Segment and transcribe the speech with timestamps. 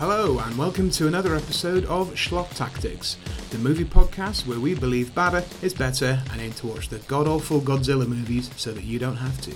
[0.00, 3.18] Hello, and welcome to another episode of Schlock Tactics,
[3.50, 7.28] the movie podcast where we believe badder is better and aim to watch the god
[7.28, 9.54] awful Godzilla movies so that you don't have to.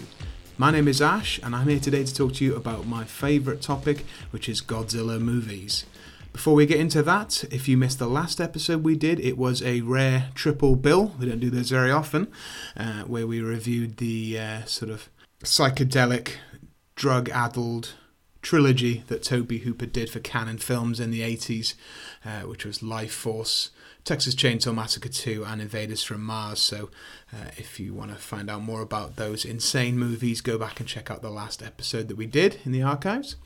[0.58, 3.62] My name is Ash, and I'm here today to talk to you about my favourite
[3.62, 5.86] topic, which is Godzilla movies.
[6.34, 9.62] Before we get into that, if you missed the last episode we did, it was
[9.62, 11.14] a rare triple bill.
[11.18, 12.30] We don't do those very often,
[12.76, 15.08] uh, where we reviewed the uh, sort of
[15.42, 16.32] psychedelic,
[16.96, 17.94] drug addled
[18.44, 21.74] trilogy that Tobe Hooper did for Cannon Films in the 80s,
[22.24, 23.70] uh, which was Life Force,
[24.04, 26.60] Texas Chainsaw Massacre 2, and Invaders from Mars.
[26.60, 26.90] So,
[27.32, 30.88] uh, if you want to find out more about those insane movies, go back and
[30.88, 33.36] check out the last episode that we did in the archives.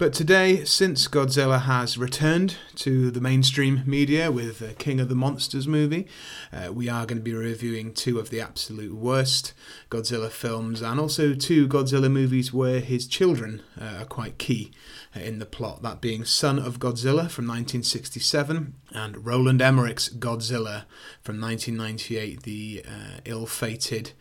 [0.00, 5.14] But today, since Godzilla has returned to the mainstream media with the King of the
[5.14, 6.06] Monsters movie,
[6.50, 9.52] uh, we are going to be reviewing two of the absolute worst
[9.90, 14.72] Godzilla films and also two Godzilla movies where his children uh, are quite key
[15.14, 15.82] in the plot.
[15.82, 20.84] That being Son of Godzilla from 1967 and Roland Emmerich's Godzilla
[21.20, 24.12] from 1998, the uh, ill fated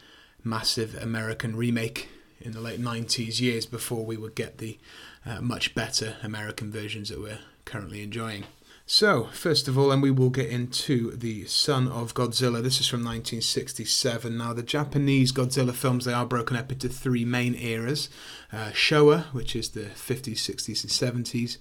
[0.43, 2.09] massive American remake
[2.41, 4.77] in the late 90s, years before we would get the
[5.29, 8.45] uh, much better American versions that we're currently enjoying.
[8.85, 12.63] So, first of all, and we will get into the Son of Godzilla.
[12.63, 14.35] This is from 1967.
[14.35, 18.09] Now, the Japanese Godzilla films they are broken up into three main eras:
[18.51, 21.57] uh, Showa, which is the 50s, 60s, and 70s;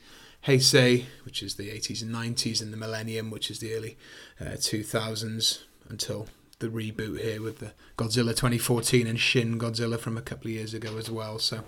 [0.47, 3.99] Heisei, which is the 80s and 90s; and the Millennium, which is the early
[4.41, 6.29] uh, 2000s until
[6.59, 10.75] the reboot here with the Godzilla 2014 and Shin Godzilla from a couple of years
[10.75, 11.39] ago as well.
[11.39, 11.61] So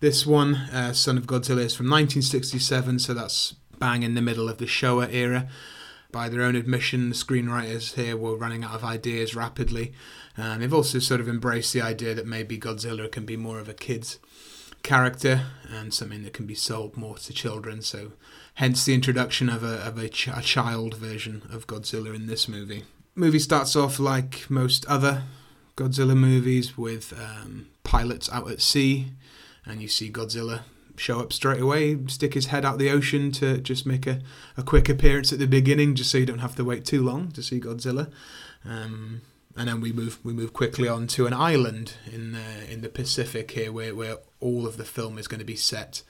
[0.00, 4.48] this one, uh, Son of Godzilla, is from 1967, so that's bang in the middle
[4.48, 5.48] of the Showa era.
[6.12, 9.92] By their own admission, the screenwriters here were running out of ideas rapidly.
[10.36, 13.68] And they've also sort of embraced the idea that maybe Godzilla can be more of
[13.68, 14.18] a kid's
[14.82, 17.82] character and something that can be sold more to children.
[17.82, 18.12] So,
[18.54, 22.48] hence the introduction of a, of a, ch- a child version of Godzilla in this
[22.48, 22.84] movie
[23.16, 25.24] movie starts off like most other
[25.76, 29.12] Godzilla movies with um, pilots out at sea,
[29.64, 30.60] and you see Godzilla
[30.96, 34.20] show up straight away, stick his head out the ocean to just make a,
[34.56, 37.30] a quick appearance at the beginning, just so you don't have to wait too long
[37.32, 38.10] to see Godzilla.
[38.64, 39.22] Um,
[39.56, 42.88] and then we move we move quickly on to an island in the, in the
[42.88, 46.02] Pacific here, where where all of the film is going to be set.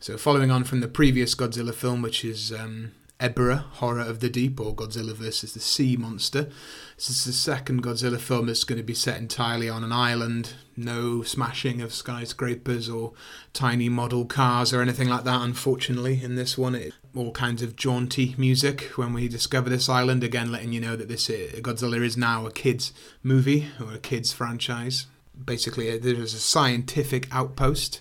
[0.00, 4.30] So following on from the previous Godzilla film, which is um, Ebirah, Horror of the
[4.30, 5.52] Deep, or Godzilla vs.
[5.52, 6.48] the Sea Monster.
[6.96, 10.54] This is the second Godzilla film that's going to be set entirely on an island.
[10.76, 13.12] No smashing of skyscrapers or
[13.52, 16.22] tiny model cars or anything like that, unfortunately.
[16.22, 20.24] In this one, it, all kinds of jaunty music when we discover this island.
[20.24, 22.92] Again, letting you know that this uh, Godzilla is now a kids'
[23.22, 25.06] movie or a kids' franchise.
[25.44, 28.00] Basically, there is a scientific outpost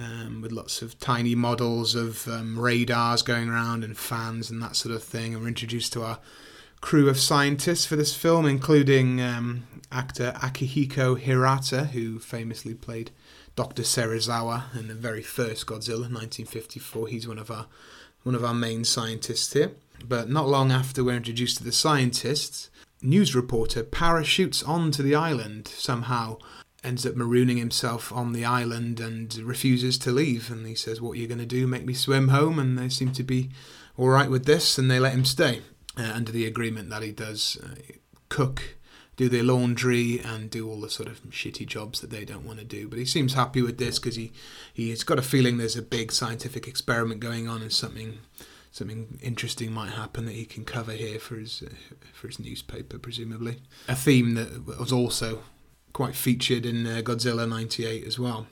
[0.00, 4.76] um, with lots of tiny models of um, radars going around and fans and that
[4.76, 5.34] sort of thing.
[5.34, 6.18] And we're introduced to our
[6.80, 13.10] crew of scientists for this film, including um, actor Akihiko Hirata, who famously played
[13.56, 13.82] Dr.
[13.82, 17.08] Serizawa in the very first Godzilla, 1954.
[17.08, 17.66] He's one of our
[18.22, 19.72] one of our main scientists here.
[20.04, 22.70] But not long after we're introduced to the scientists,
[23.00, 26.38] news reporter parachutes onto the island somehow
[26.86, 30.50] ends up marooning himself on the island and refuses to leave.
[30.50, 31.66] And he says, What are you going to do?
[31.66, 32.58] Make me swim home?
[32.58, 33.50] And they seem to be
[33.96, 35.62] all right with this and they let him stay
[35.98, 37.74] uh, under the agreement that he does uh,
[38.28, 38.76] cook,
[39.16, 42.58] do their laundry, and do all the sort of shitty jobs that they don't want
[42.58, 42.88] to do.
[42.88, 44.32] But he seems happy with this because he,
[44.72, 48.18] he's got a feeling there's a big scientific experiment going on and something.
[48.70, 51.72] Something interesting might happen that he can cover here for his uh,
[52.12, 53.62] for his newspaper, presumably.
[53.88, 55.44] A theme that was also
[55.96, 58.46] quite featured in uh, Godzilla 98 as well.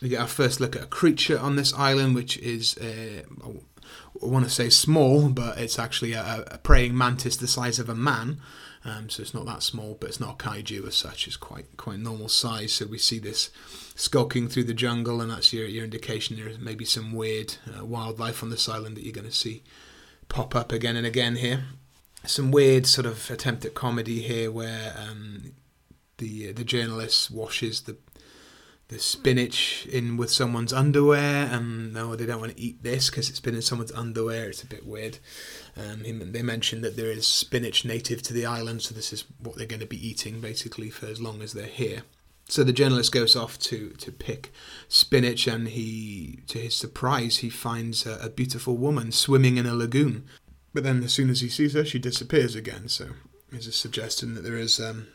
[0.00, 4.26] We get our first look at a creature on this island, which is, uh, I
[4.26, 7.94] want to say small, but it's actually a, a praying mantis the size of a
[7.94, 8.40] man.
[8.82, 11.26] Um, so it's not that small, but it's not a kaiju as such.
[11.26, 12.72] It's quite quite normal size.
[12.72, 13.50] So we see this
[13.94, 18.42] skulking through the jungle, and that's your, your indication there maybe some weird uh, wildlife
[18.42, 19.62] on this island that you're going to see
[20.30, 21.64] pop up again and again here.
[22.24, 25.52] Some weird sort of attempt at comedy here, where um,
[26.18, 27.96] the uh, the journalist washes the
[28.88, 33.28] the spinach in with someone's underwear, and no, they don't want to eat this because
[33.28, 34.48] it's been in someone's underwear.
[34.48, 35.18] It's a bit weird.
[35.76, 39.56] Um, they mentioned that there is spinach native to the island, so this is what
[39.56, 42.02] they're going to be eating basically for as long as they're here.
[42.48, 44.52] So the journalist goes off to, to pick
[44.86, 49.74] spinach, and he, to his surprise, he finds a, a beautiful woman swimming in a
[49.74, 50.26] lagoon.
[50.72, 52.88] But then, as soon as he sees her, she disappears again.
[52.88, 53.08] So
[53.50, 55.08] there's a suggestion that there is um,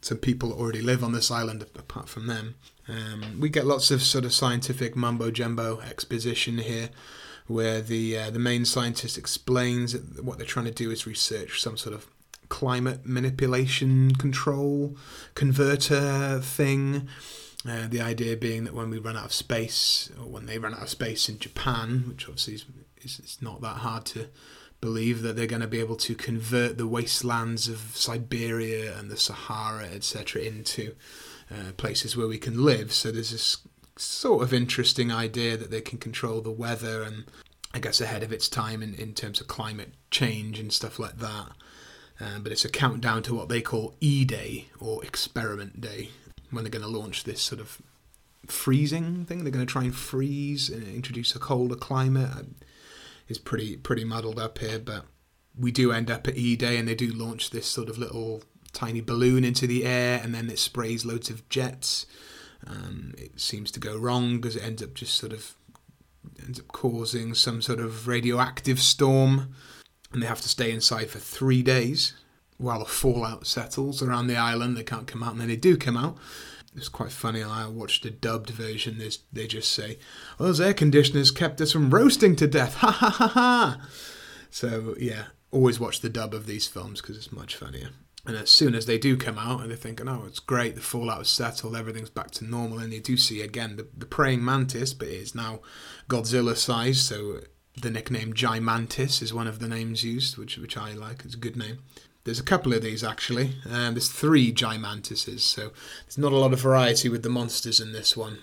[0.00, 2.54] some people already live on this island apart from them.
[2.88, 6.90] Um, we get lots of sort of scientific mumbo jumbo exposition here
[7.46, 11.60] where the uh, the main scientist explains that what they're trying to do is research
[11.60, 12.06] some sort of
[12.48, 14.96] climate manipulation control
[15.34, 17.08] converter thing.
[17.68, 20.72] Uh, the idea being that when we run out of space, or when they run
[20.72, 22.64] out of space in Japan, which obviously is,
[22.98, 24.28] is, is not that hard to
[24.80, 29.16] believe, that they're going to be able to convert the wastelands of Siberia and the
[29.16, 30.94] Sahara, etc., into
[31.50, 32.92] uh, places where we can live.
[32.92, 33.58] So there's this
[33.96, 37.24] sort of interesting idea that they can control the weather and
[37.74, 41.18] I guess ahead of its time in, in terms of climate change and stuff like
[41.18, 41.48] that.
[42.20, 46.10] Um, but it's a countdown to what they call E Day or Experiment Day
[46.50, 47.80] when they're going to launch this sort of
[48.46, 49.44] freezing thing.
[49.44, 52.46] They're going to try and freeze and introduce a colder climate.
[53.28, 55.04] It's pretty pretty muddled up here, but
[55.58, 58.42] we do end up at E Day and they do launch this sort of little
[58.72, 62.06] tiny balloon into the air and then it sprays loads of jets.
[62.66, 65.54] Um, it seems to go wrong because it ends up just sort of
[66.42, 69.54] ends up causing some sort of radioactive storm,
[70.12, 72.14] and they have to stay inside for three days
[72.56, 74.76] while the fallout settles around the island.
[74.76, 76.16] They can't come out, and then they do come out.
[76.76, 77.42] It's quite funny.
[77.42, 78.98] I watched a dubbed version.
[78.98, 79.98] There's, they just say,
[80.38, 83.88] well, "Those air conditioners kept us from roasting to death." Ha ha ha ha.
[84.50, 87.90] So yeah, always watch the dub of these films because it's much funnier.
[88.26, 90.82] And as soon as they do come out and they're thinking, oh, it's great, the
[90.82, 94.44] fallout is settled, everything's back to normal, and you do see again the, the praying
[94.44, 95.60] mantis, but it is now
[96.10, 97.40] Godzilla sized, so
[97.80, 101.24] the nickname Gigantis is one of the names used, which which I like.
[101.24, 101.78] It's a good name.
[102.24, 103.54] There's a couple of these actually.
[103.70, 105.70] Um, there's three Gigantises, so
[106.04, 108.40] there's not a lot of variety with the monsters in this one.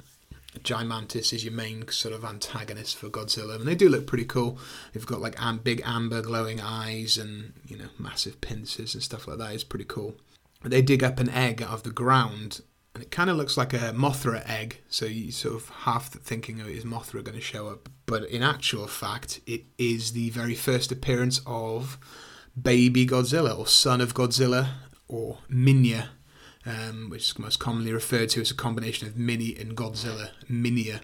[0.63, 4.57] Gigantis is your main sort of antagonist for Godzilla, and they do look pretty cool.
[4.93, 9.27] They've got like am- big amber glowing eyes and you know massive pincers and stuff
[9.27, 9.53] like that.
[9.53, 10.15] It's pretty cool.
[10.63, 12.61] They dig up an egg out of the ground,
[12.93, 14.81] and it kind of looks like a Mothra egg.
[14.89, 17.89] So you sort of half thinking, oh, is Mothra going to show up?
[18.05, 21.99] But in actual fact, it is the very first appearance of
[22.59, 24.69] baby Godzilla or son of Godzilla
[25.07, 26.09] or Minya
[26.65, 31.01] um, which is most commonly referred to as a combination of Mini and Godzilla, Minya.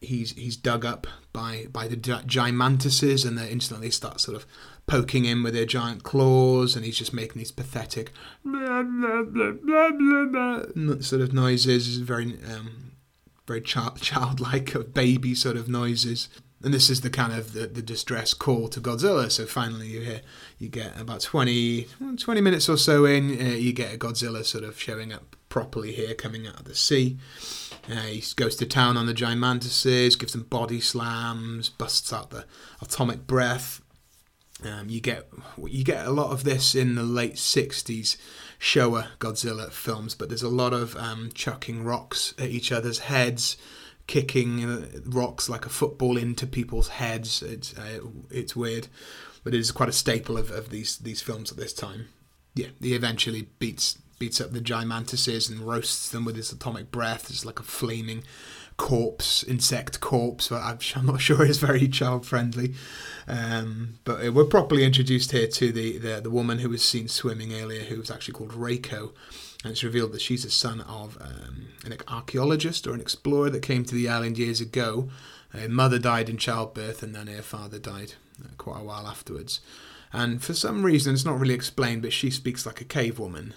[0.00, 4.46] He's he's dug up by by the gigantises, and they instantly start sort of
[4.86, 8.12] poking him with their giant claws, and he's just making these pathetic
[8.44, 12.92] blah, blah, blah, sort of noises, very um,
[13.46, 16.28] very child, childlike, baby sort of noises
[16.64, 19.30] and this is the kind of the, the distress call to Godzilla.
[19.30, 20.22] So finally, you hear
[20.58, 21.88] you get about 20,
[22.18, 25.92] 20 minutes or so in, uh, you get a Godzilla sort of showing up properly
[25.92, 27.18] here, coming out of the sea.
[27.88, 32.30] Uh, he goes to town on the giant mantises, gives them body slams, busts out
[32.30, 32.46] the
[32.80, 33.82] atomic breath.
[34.64, 35.28] Um, you get
[35.66, 38.16] you get a lot of this in the late '60s
[38.58, 43.58] Showa Godzilla films, but there's a lot of um, chucking rocks at each other's heads
[44.06, 47.42] kicking uh, rocks like a football into people's heads.
[47.42, 48.88] It's uh, it's weird,
[49.42, 52.08] but it is quite a staple of, of these these films at this time.
[52.54, 57.30] Yeah, he eventually beats beats up the gigantises and roasts them with his atomic breath.
[57.30, 58.22] It's like a flaming
[58.76, 60.48] corpse, insect corpse.
[60.48, 60.62] But
[60.96, 62.74] I'm, not sure it's very child friendly.
[63.26, 67.54] Um, but we're properly introduced here to the, the the woman who was seen swimming
[67.54, 69.12] earlier, who was actually called Reiko
[69.64, 73.62] and it's revealed that she's the son of um, an archaeologist or an explorer that
[73.62, 75.08] came to the island years ago.
[75.48, 79.60] Her mother died in childbirth, and then her father died uh, quite a while afterwards.
[80.12, 83.54] And for some reason, it's not really explained, but she speaks like a cave woman.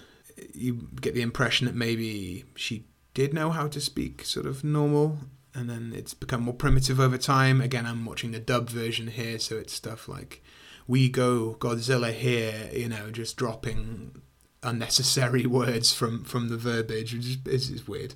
[0.54, 5.18] You get the impression that maybe she did know how to speak sort of normal,
[5.54, 7.60] and then it's become more primitive over time.
[7.60, 10.42] Again, I'm watching the dub version here, so it's stuff like
[10.86, 14.22] we go Godzilla here, you know, just dropping
[14.62, 18.14] unnecessary words from from the verbiage, which is, is weird.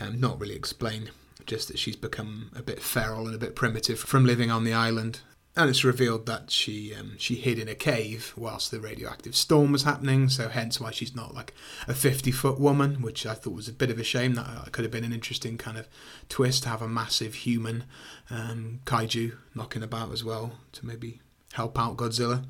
[0.00, 1.10] Um, not really explained,
[1.46, 4.72] just that she's become a bit feral and a bit primitive from living on the
[4.72, 5.20] island.
[5.56, 9.72] And it's revealed that she um, she hid in a cave whilst the radioactive storm
[9.72, 11.52] was happening, so hence why she's not like
[11.88, 14.34] a fifty foot woman, which I thought was a bit of a shame.
[14.34, 15.88] That could have been an interesting kind of
[16.28, 17.84] twist to have a massive human
[18.30, 21.20] um, kaiju knocking about as well to maybe
[21.54, 22.44] help out Godzilla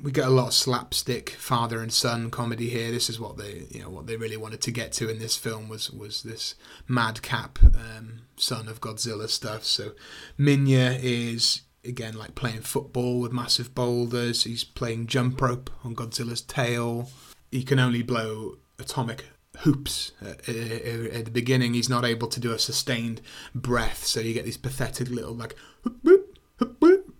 [0.00, 2.90] we get a lot of slapstick father and son comedy here.
[2.90, 5.36] This is what they, you know, what they really wanted to get to in this
[5.36, 6.54] film was was this
[6.86, 9.64] madcap um, son of Godzilla stuff.
[9.64, 9.92] So
[10.38, 14.44] Minya is again like playing football with massive boulders.
[14.44, 17.10] He's playing jump rope on Godzilla's tail.
[17.50, 19.24] He can only blow atomic
[19.60, 21.74] hoops at, at, the beginning.
[21.74, 23.20] He's not able to do a sustained
[23.54, 25.56] breath, so you get these pathetic little like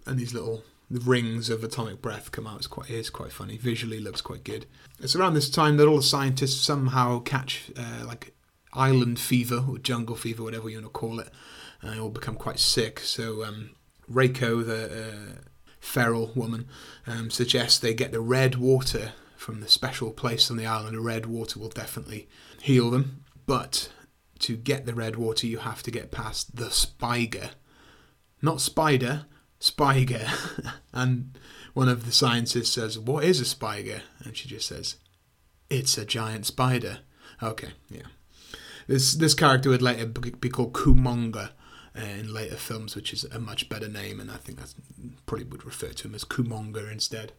[0.07, 2.59] and these little the rings of atomic breath come out.
[2.59, 3.57] It's quite, it is quite funny.
[3.59, 4.67] Visually, looks quite good.
[5.01, 8.35] It's around this time that all the scientists somehow catch uh, like
[8.73, 11.29] island fever or jungle fever, whatever you want to call it,
[11.83, 13.01] and they all become quite sick.
[13.01, 13.71] So um,
[14.11, 15.41] Reiko, the uh,
[15.81, 16.67] feral woman,
[17.07, 20.97] um, suggests they get the red water from the special place on the island.
[20.97, 22.29] The red water will definitely
[22.61, 23.25] heal them.
[23.47, 23.91] But
[24.41, 27.51] to get the red water, you have to get past the Spiger.
[28.41, 29.27] Not spider,
[29.61, 30.29] Spiger.
[30.93, 31.39] and
[31.75, 34.01] one of the scientists says, What is a Spiger?
[34.25, 34.97] And she just says,
[35.71, 37.01] It's a giant spider.
[37.43, 38.03] Okay, yeah.
[38.87, 41.51] This this character would later be called Kumonga
[41.97, 44.75] uh, in later films, which is a much better name, and I think that
[45.27, 47.33] probably would refer to him as Kumonga instead.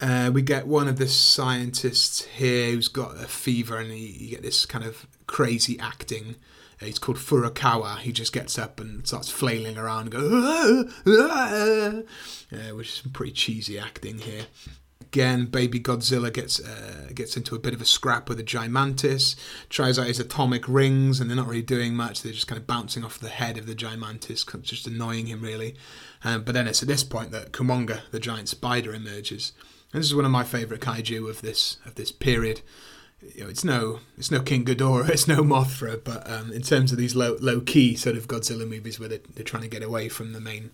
[0.00, 4.30] Uh, we get one of the scientists here who's got a fever, and he, you
[4.30, 6.36] get this kind of crazy acting.
[6.78, 7.98] He's called Furukawa.
[7.98, 13.32] He just gets up and starts flailing around, and go, uh, which is some pretty
[13.32, 14.46] cheesy acting here
[15.16, 19.34] again, Baby Godzilla gets uh, gets into a bit of a scrap with a Gigantus,
[19.70, 22.22] tries out his atomic rings, and they're not really doing much.
[22.22, 25.74] They're just kind of bouncing off the head of the Gigantus, just annoying him really.
[26.22, 29.52] Um, but then it's at this point that Kumonga, the giant spider, emerges.
[29.92, 32.60] And this is one of my favourite kaiju of this of this period.
[33.34, 36.92] You know, it's no it's no King Ghidorah, it's no Mothra, but um, in terms
[36.92, 39.82] of these low low key sort of Godzilla movies where they're, they're trying to get
[39.82, 40.70] away from the main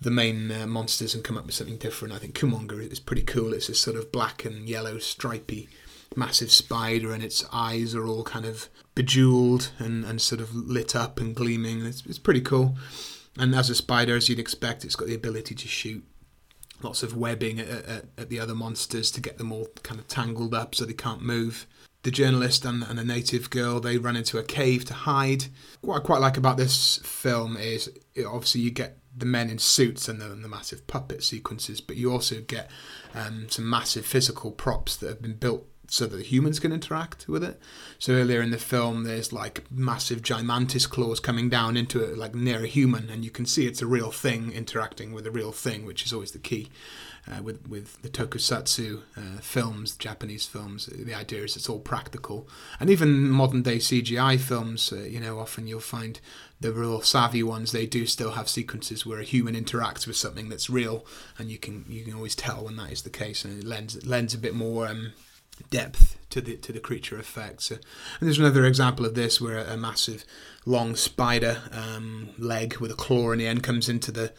[0.00, 2.12] the main uh, monsters and come up with something different.
[2.12, 3.54] I think Kumonga is pretty cool.
[3.54, 5.68] It's this sort of black and yellow stripy
[6.16, 10.94] massive spider and its eyes are all kind of bejeweled and, and sort of lit
[10.94, 11.84] up and gleaming.
[11.84, 12.76] It's, it's pretty cool.
[13.38, 16.04] And as a spider, as you'd expect, it's got the ability to shoot
[16.82, 20.08] lots of webbing at, at, at the other monsters to get them all kind of
[20.08, 21.66] tangled up so they can't move
[22.02, 25.44] the journalist and, and the native girl they run into a cave to hide.
[25.80, 27.90] What I quite like about this film is
[28.26, 31.96] obviously you get the men in suits and the, and the massive puppet sequences, but
[31.96, 32.70] you also get
[33.14, 37.44] um, some massive physical props that have been built so that humans can interact with
[37.44, 37.60] it.
[37.98, 42.34] So earlier in the film, there's like massive gigantus claws coming down into it, like
[42.34, 45.52] near a human, and you can see it's a real thing interacting with a real
[45.52, 46.70] thing, which is always the key.
[47.30, 52.48] Uh, with with the tokusatsu uh, films, Japanese films, the idea is it's all practical,
[52.80, 56.20] and even modern day CGI films, uh, you know, often you'll find
[56.58, 60.48] the real savvy ones they do still have sequences where a human interacts with something
[60.48, 61.04] that's real
[61.36, 63.96] and you can you can always tell when that is the case and it lends
[63.96, 65.12] it lends a bit more um,
[65.70, 67.80] depth to the to the creature effects and
[68.20, 70.24] there's another example of this where a, massive
[70.64, 74.32] long spider um, leg with a claw in the end comes into the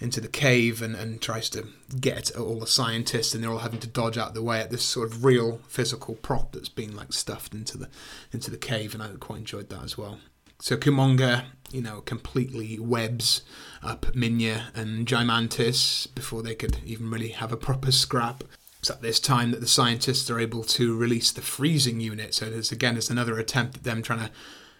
[0.00, 1.66] into the cave and, and tries to
[2.00, 4.60] get at all the scientists and they're all having to dodge out of the way
[4.60, 7.88] at this sort of real physical prop that's being like stuffed into the
[8.32, 10.18] into the cave and I quite enjoyed that as well.
[10.60, 13.42] So Kumonga, you know, completely webs
[13.82, 18.42] up Minya and Gigantus before they could even really have a proper scrap.
[18.80, 22.34] It's at this time that the scientists are able to release the freezing unit.
[22.34, 24.30] So there's again, it's another attempt at them trying to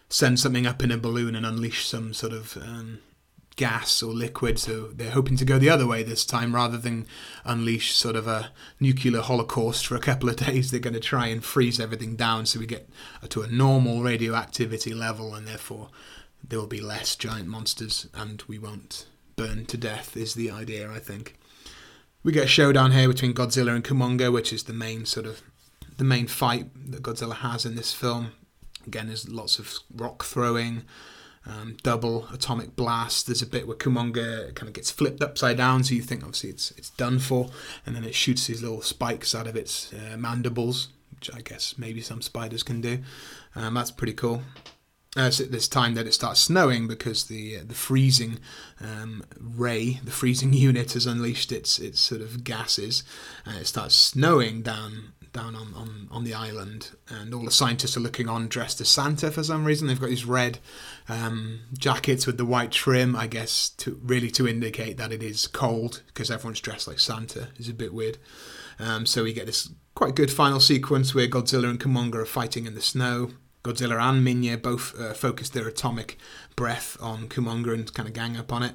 [0.09, 3.01] send something up in a balloon and unleash some sort of um,
[3.57, 4.59] gas or liquid.
[4.59, 7.07] So they're hoping to go the other way this time rather than
[7.45, 10.71] unleash sort of a nuclear holocaust for a couple of days.
[10.71, 12.89] They're going to try and freeze everything down so we get
[13.29, 15.91] to a normal radioactivity level and therefore
[16.47, 20.91] there will be less giant monsters and we won't burn to death, is the idea,
[20.91, 21.38] I think.
[22.25, 25.41] We get a showdown here between Godzilla and Kumonga, which is the main sort of
[25.97, 28.33] the main fight that Godzilla has in this film.
[28.87, 30.83] Again, there's lots of rock throwing,
[31.47, 33.27] um, double atomic blast.
[33.27, 36.51] There's a bit where Kumonga kind of gets flipped upside down, so you think obviously
[36.51, 37.51] it's it's done for,
[37.87, 41.77] and then it shoots these little spikes out of its uh, mandibles, which I guess
[41.79, 42.99] maybe some spiders can do.
[43.55, 44.43] Um, that's pretty cool.
[45.19, 48.39] Uh, it's at this time that it starts snowing because the uh, the freezing
[48.81, 53.03] um, ray, the freezing unit, has unleashed its its sort of gases,
[53.45, 57.97] and it starts snowing down down on, on, on the island, and all the scientists
[57.97, 59.87] are looking on dressed as Santa for some reason.
[59.87, 60.59] They've got these red
[61.09, 65.47] um, jackets with the white trim, I guess, to really to indicate that it is
[65.47, 67.49] cold because everyone's dressed like Santa.
[67.57, 68.19] It's a bit weird.
[68.79, 72.67] Um, so we get this quite good final sequence where Godzilla and Kumonga are fighting
[72.67, 73.31] in the snow.
[73.63, 76.19] Godzilla and Minya both uh, focus their atomic
[76.57, 78.75] breath on Kumonga and kind of gang up on it.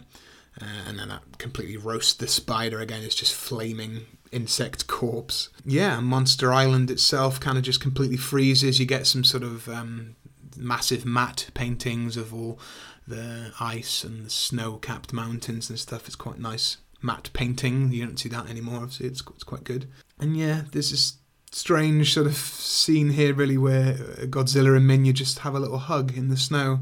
[0.61, 3.03] Uh, and then that completely roasts the spider again.
[3.03, 5.49] It's just flaming insect corpse.
[5.65, 8.79] Yeah, Monster Island itself kind of just completely freezes.
[8.79, 10.15] You get some sort of um,
[10.57, 12.59] massive matte paintings of all
[13.07, 16.05] the ice and the snow capped mountains and stuff.
[16.07, 17.91] It's quite nice matte painting.
[17.91, 19.87] You don't see that anymore, obviously, it's, it's quite good.
[20.19, 21.13] And yeah, this this
[21.53, 23.93] strange sort of scene here, really, where
[24.27, 26.79] Godzilla and Minya just have a little hug in the snow.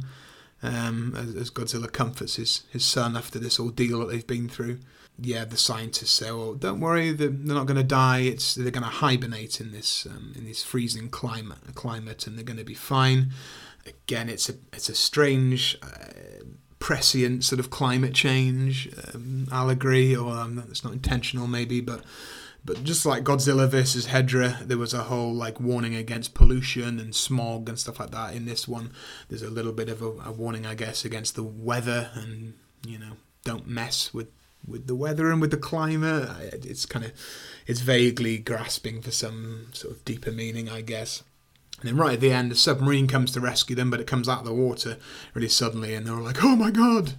[0.64, 4.78] Um, as, as Godzilla comforts his, his son after this ordeal that they've been through
[5.20, 8.20] yeah, the scientists say, "Well, don't worry, they're, they're not going to die.
[8.20, 12.46] It's they're going to hibernate in this um, in this freezing climate, climate, and they're
[12.46, 13.32] going to be fine."
[13.86, 16.44] Again, it's a it's a strange uh,
[16.80, 22.04] prescient sort of climate change um, allegory, or um, it's not intentional maybe, but
[22.64, 27.16] but just like Godzilla versus Hedorah, there was a whole like warning against pollution and
[27.16, 28.36] smog and stuff like that.
[28.36, 28.92] In this one,
[29.30, 32.54] there's a little bit of a, a warning, I guess, against the weather and
[32.86, 33.14] you know
[33.44, 34.28] don't mess with
[34.68, 36.30] with the weather and with the climate.
[36.66, 37.14] It's kind of
[37.66, 41.24] it's vaguely grasping for some sort of deeper meaning, I guess.
[41.80, 44.30] And then right at the end, a submarine comes to rescue them, but it comes
[44.30, 44.98] out of the water
[45.34, 47.14] really suddenly, and they're like, "Oh my god,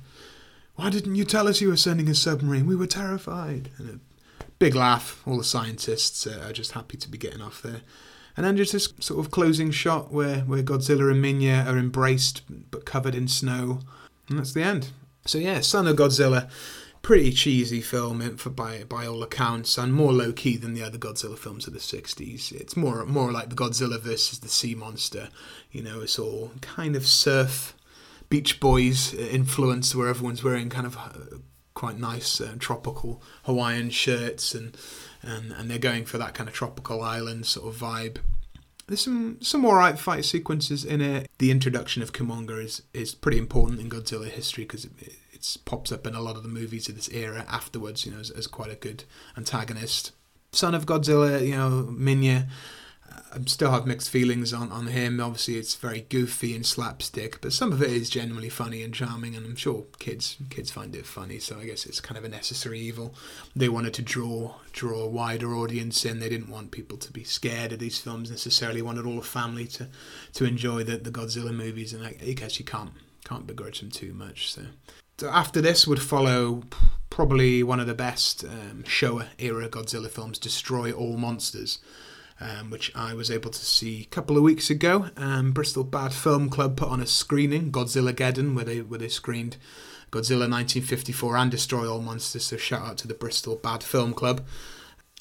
[0.76, 2.66] why didn't you tell us you were sending a submarine?
[2.66, 4.00] We were terrified." And a
[4.62, 5.20] big laugh.
[5.26, 7.80] All the scientists are just happy to be getting off there.
[8.36, 12.42] And then just this sort of closing shot where, where Godzilla and Minya are embraced
[12.70, 13.80] but covered in snow.
[14.28, 14.90] And that's the end.
[15.26, 16.48] So yeah, Son of Godzilla
[17.02, 20.96] pretty cheesy film for by by all accounts, and more low key than the other
[20.96, 22.52] Godzilla films of the '60s.
[22.52, 25.28] It's more more like the Godzilla versus the Sea Monster.
[25.72, 27.74] You know, it's all kind of surf,
[28.30, 31.38] Beach Boys influence, where everyone's wearing kind of uh,
[31.82, 34.76] quite nice uh, tropical Hawaiian shirts, and
[35.20, 38.18] and and they're going for that kind of tropical island sort of vibe.
[38.86, 41.28] There's some some alright fight sequences in it.
[41.38, 44.92] The introduction of Kumonga is is pretty important in Godzilla history because it,
[45.32, 48.20] it pops up in a lot of the movies of this era afterwards, you know,
[48.20, 49.02] as, as quite a good
[49.36, 50.12] antagonist.
[50.52, 52.46] Son of Godzilla, you know, Minya.
[53.32, 55.20] I still have mixed feelings on, on him.
[55.20, 59.34] Obviously, it's very goofy and slapstick, but some of it is genuinely funny and charming,
[59.34, 61.38] and I'm sure kids kids find it funny.
[61.38, 63.14] So I guess it's kind of a necessary evil.
[63.56, 66.20] They wanted to draw draw a wider audience in.
[66.20, 68.82] They didn't want people to be scared of these films necessarily.
[68.82, 69.88] Wanted all the family to
[70.34, 72.92] to enjoy the, the Godzilla movies, and I, I guess you can't
[73.24, 74.52] can't begrudge them too much.
[74.52, 74.62] So
[75.18, 76.64] so after this would follow
[77.08, 81.78] probably one of the best um, Showa era Godzilla films, Destroy All Monsters,
[82.42, 85.10] um, which I was able to see a couple of weeks ago.
[85.16, 89.08] Um, Bristol Bad Film Club put on a screening, Godzilla Geddon, where they where they
[89.08, 89.56] screened
[90.10, 92.44] Godzilla 1954 and Destroy All Monsters.
[92.46, 94.44] So shout out to the Bristol Bad Film Club.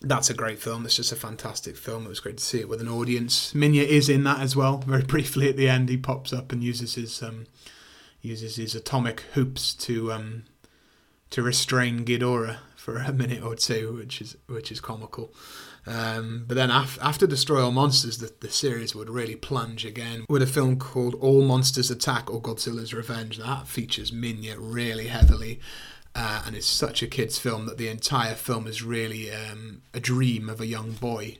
[0.01, 0.83] That's a great film.
[0.85, 2.05] It's just a fantastic film.
[2.05, 3.53] It was great to see it with an audience.
[3.53, 4.77] Minya is in that as well.
[4.87, 7.45] Very briefly at the end, he pops up and uses his um,
[8.21, 10.43] uses his atomic hoops to um,
[11.29, 15.31] to restrain Ghidorah for a minute or two, which is which is comical.
[15.87, 20.25] Um, but then af- after Destroy All Monsters, the, the series would really plunge again
[20.29, 23.37] with a film called All Monsters Attack or Godzilla's Revenge.
[23.37, 25.59] That features Minya really heavily.
[26.13, 29.99] Uh, and it's such a kid's film that the entire film is really um, a
[29.99, 31.37] dream of a young boy.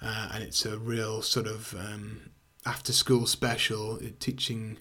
[0.00, 2.30] Uh, and it's a real sort of um,
[2.64, 4.78] after school special teaching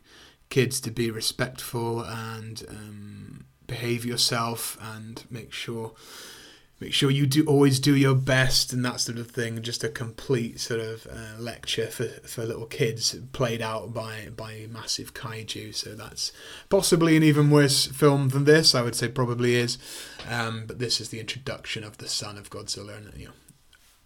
[0.50, 5.93] kids to be respectful and um, behave yourself and make sure
[6.82, 9.62] make sure you do always do your best and that sort of thing.
[9.62, 14.67] Just a complete sort of uh, lecture for, for little kids played out by by
[14.70, 15.74] massive kaiju.
[15.74, 16.34] So that's
[16.70, 18.76] possibly an even worse film than this.
[18.76, 19.78] I would say probably is.
[20.28, 23.34] Um, but this is the introduction of the son of Godzilla, and you know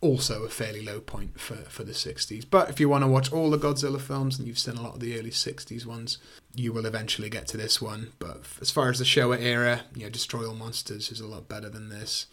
[0.02, 2.46] also a fairly low point for, for the 60s.
[2.50, 4.96] But if you want to watch all the Godzilla films, and you've seen a lot
[4.96, 6.20] of the early 60s ones,
[6.54, 8.12] you will eventually get to this one.
[8.20, 11.48] But as far as the Showa era, you know, Destroy All Monsters is a lot
[11.48, 12.28] better than this.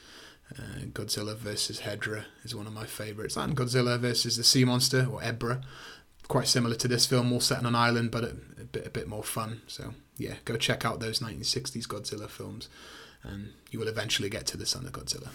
[0.58, 3.36] Uh, Godzilla versus Hedorah is one of my favourites.
[3.36, 5.62] And Godzilla versus the Sea Monster, or Ebirah,
[6.28, 8.90] quite similar to this film, all set on an island, but a, a, bit, a
[8.90, 9.62] bit more fun.
[9.66, 12.68] So, yeah, go check out those 1960s Godzilla films,
[13.22, 15.30] and you will eventually get to the Son of Godzilla.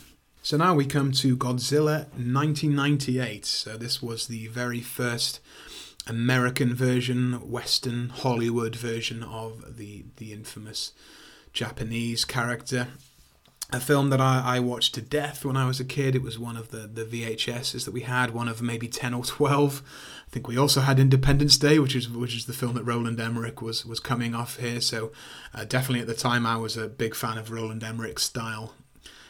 [0.47, 3.45] So now we come to Godzilla 1998.
[3.45, 5.41] So this was the very first
[6.07, 10.93] American version, Western Hollywood version of the the infamous
[11.51, 12.87] Japanese character.
[13.73, 16.15] A film that I, I watched to death when I was a kid.
[16.15, 19.25] It was one of the, the VHSs that we had, one of maybe ten or
[19.25, 19.83] twelve.
[20.25, 23.19] I think we also had Independence Day, which is which is the film that Roland
[23.19, 24.79] Emmerich was was coming off here.
[24.79, 25.11] So
[25.53, 28.73] uh, definitely at the time I was a big fan of Roland Emmerich's style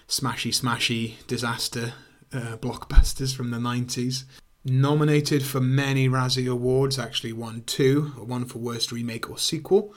[0.08, 1.94] smashy smashy disaster
[2.34, 4.24] uh, blockbusters from the 90s.
[4.64, 9.94] Nominated for many Razzie Awards, actually won two one for Worst Remake or Sequel,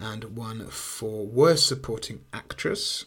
[0.00, 3.04] and one for Worst Supporting Actress.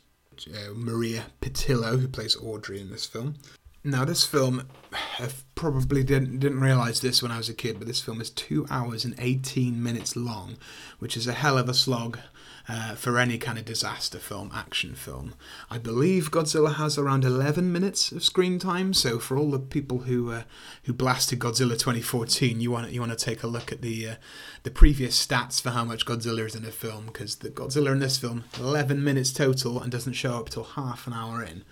[0.47, 3.35] Uh, Maria Pitillo, who plays Audrey in this film.
[3.83, 7.87] Now, this film, I probably didn't didn't realize this when I was a kid, but
[7.87, 10.57] this film is two hours and eighteen minutes long,
[10.99, 12.19] which is a hell of a slog
[12.69, 15.33] uh, for any kind of disaster film, action film.
[15.71, 18.93] I believe Godzilla has around 11 minutes of screen time.
[18.93, 20.43] So for all the people who uh,
[20.83, 24.15] who blasted Godzilla 2014, you want you want to take a look at the uh,
[24.61, 27.99] the previous stats for how much Godzilla is in a film because the Godzilla in
[27.99, 31.63] this film 11 minutes total and doesn't show up till half an hour in.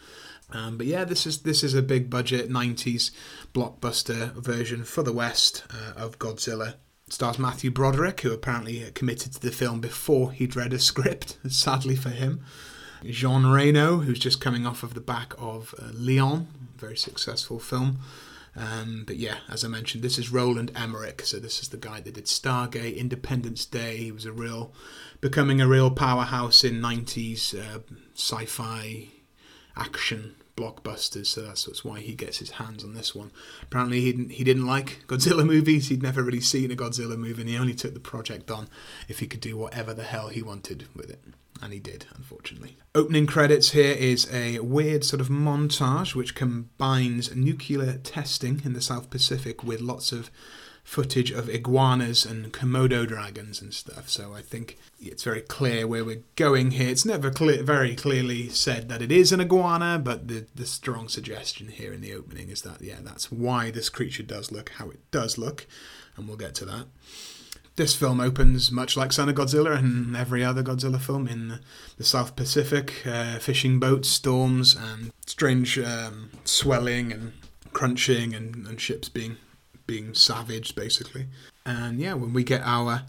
[0.51, 3.11] Um, but yeah, this is this is a big budget 90s
[3.53, 6.75] blockbuster version for the West uh, of Godzilla
[7.09, 11.95] stars Matthew Broderick, who apparently committed to the film before he'd read a script, sadly
[11.95, 12.41] for him.
[13.05, 17.99] Jean Reno, who's just coming off of the back of uh, Leon, very successful film.
[18.55, 21.21] Um, but yeah, as I mentioned, this is Roland Emmerich.
[21.23, 23.97] So this is the guy that did Stargate, Independence Day.
[23.97, 24.73] He was a real,
[25.21, 27.79] becoming a real powerhouse in '90s uh,
[28.15, 29.09] sci-fi
[29.75, 31.27] action blockbusters.
[31.27, 33.31] So that's, that's why he gets his hands on this one.
[33.61, 35.87] Apparently, he didn't he didn't like Godzilla movies.
[35.87, 38.67] He'd never really seen a Godzilla movie, and he only took the project on
[39.07, 41.23] if he could do whatever the hell he wanted with it.
[41.61, 42.77] And he did, unfortunately.
[42.93, 48.81] Opening credits here is a weird sort of montage which combines nuclear testing in the
[48.81, 50.29] South Pacific with lots of
[50.87, 54.09] footage of iguanas and Komodo dragons and stuff.
[54.09, 56.87] So I think it's very clear where we're going here.
[56.87, 61.09] It's never clear, very clearly said that it is an iguana, but the, the strong
[61.09, 64.89] suggestion here in the opening is that, yeah, that's why this creature does look how
[64.89, 65.67] it does look,
[66.15, 66.85] and we'll get to that.
[67.75, 71.59] This film opens much like Son of Godzilla and every other Godzilla film in
[71.97, 77.33] the South Pacific uh, fishing boats, storms, and strange um, swelling and
[77.73, 79.35] crunching and, and ships being
[79.87, 81.27] being savaged, basically.
[81.65, 83.03] And yeah, when we get our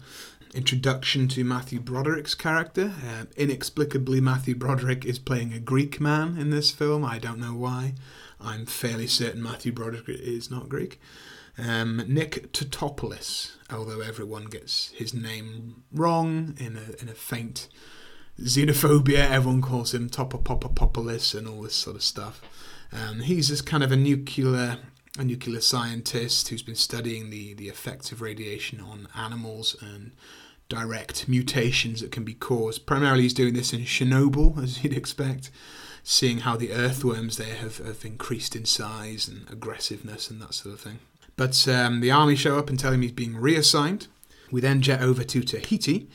[0.53, 6.49] introduction to Matthew Broderick's character, uh, inexplicably, Matthew Broderick is playing a Greek man in
[6.49, 7.05] this film.
[7.05, 7.93] I don't know why.
[8.41, 10.99] I'm fairly certain Matthew Broderick is not Greek.
[11.57, 17.67] Um, Nick Tatopoulos, although everyone gets his name wrong in a, in a faint
[18.39, 22.41] xenophobia, everyone calls him Topopopopoulos and all this sort of stuff.
[22.93, 24.77] Um, he's just kind of a nuclear
[25.19, 30.11] a nuclear scientist who's been studying the, the effects of radiation on animals and
[30.69, 32.85] direct mutations that can be caused.
[32.85, 35.51] Primarily, he's doing this in Chernobyl, as you'd expect,
[36.03, 40.73] seeing how the earthworms there have, have increased in size and aggressiveness and that sort
[40.73, 40.99] of thing.
[41.35, 44.07] But um, the army show up and tell him he's being reassigned.
[44.51, 46.07] We then jet over to Tahiti,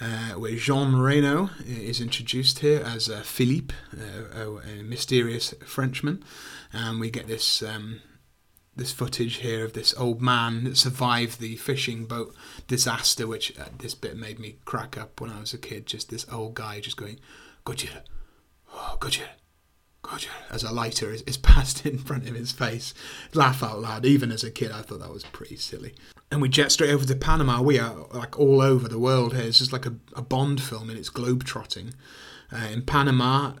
[0.00, 6.24] uh, where Jean Moreno is introduced here as uh, Philippe, uh, a, mysterious Frenchman.
[6.72, 8.00] And we get this um,
[8.78, 12.34] this footage here of this old man that survived the fishing boat
[12.66, 15.86] disaster, which uh, this bit made me crack up when I was a kid.
[15.86, 17.18] Just this old guy just going,
[17.66, 18.02] Godzilla,
[18.72, 19.28] oh, Godzilla,
[20.02, 22.94] Godzilla, as a lighter is, is passed in front of his face.
[23.34, 24.06] Laugh out loud.
[24.06, 25.94] Even as a kid, I thought that was pretty silly.
[26.30, 27.60] And we jet straight over to Panama.
[27.62, 29.44] We are like all over the world here.
[29.44, 31.94] It's just like a, a Bond film in its globe trotting.
[32.52, 33.54] Uh, in Panama,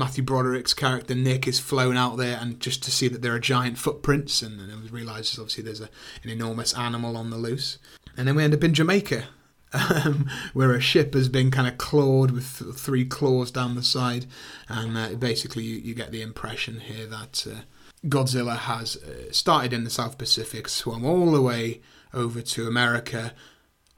[0.00, 3.38] Matthew Broderick's character Nick is flown out there, and just to see that there are
[3.38, 5.90] giant footprints, and then realizes obviously there's a,
[6.24, 7.76] an enormous animal on the loose.
[8.16, 9.24] And then we end up in Jamaica,
[9.74, 13.82] um, where a ship has been kind of clawed with th- three claws down the
[13.82, 14.24] side,
[14.70, 17.60] and uh, basically you, you, get the impression here that uh,
[18.06, 21.82] Godzilla has uh, started in the South Pacific, swum all the way
[22.14, 23.34] over to America,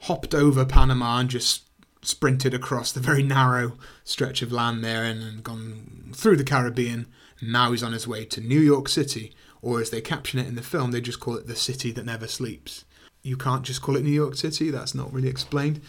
[0.01, 1.62] hopped over Panama, and just
[2.03, 7.07] sprinted across the very narrow stretch of land there and, and gone through the Caribbean.
[7.41, 10.55] Now he's on his way to New York City, or as they caption it in
[10.55, 12.85] the film, they just call it the city that never sleeps.
[13.21, 15.81] You can't just call it New York City, that's not really explained.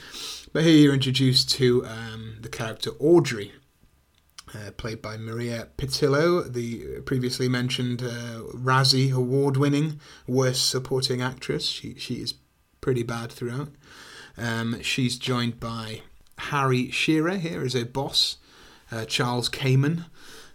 [0.52, 3.52] But here you're introduced to um, the character Audrey,
[4.54, 11.66] uh, played by Maria Pitillo, the previously mentioned uh, Razzie award winning Worst Supporting Actress.
[11.66, 12.34] She, she is
[12.80, 13.70] pretty bad throughout.
[14.36, 16.02] Um, she's joined by
[16.38, 18.36] Harry Shearer here as a boss,
[18.90, 20.06] uh, Charles Caiman.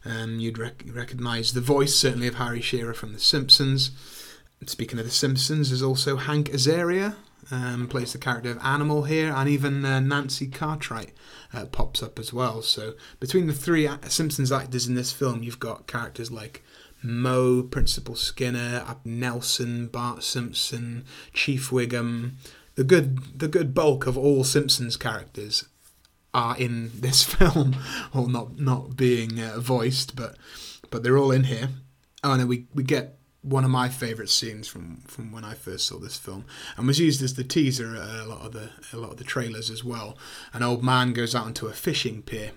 [0.06, 3.92] Um, you'd rec- recognise the voice, certainly, of Harry Shearer from The Simpsons.
[4.66, 7.16] Speaking of The Simpsons, there's also Hank Azaria,
[7.52, 11.12] um, plays the character of Animal here, and even uh, Nancy Cartwright
[11.54, 12.62] uh, pops up as well.
[12.62, 16.64] So between the three Simpsons actors in this film, you've got characters like
[17.02, 22.32] Moe, Principal Skinner, Nelson, Bart Simpson, Chief Wiggum,
[22.80, 25.68] the good the good bulk of all Simpsons characters
[26.34, 27.76] are in this film,
[28.14, 30.38] or not not being uh, voiced, but
[30.90, 31.72] but they're all in here.
[32.24, 35.88] Oh no, we we get one of my favourite scenes from from when I first
[35.88, 36.46] saw this film,
[36.78, 39.26] and was used as the teaser at a lot of the a lot of the
[39.26, 40.18] trailers as well.
[40.54, 42.52] An old man goes out onto a fishing pier.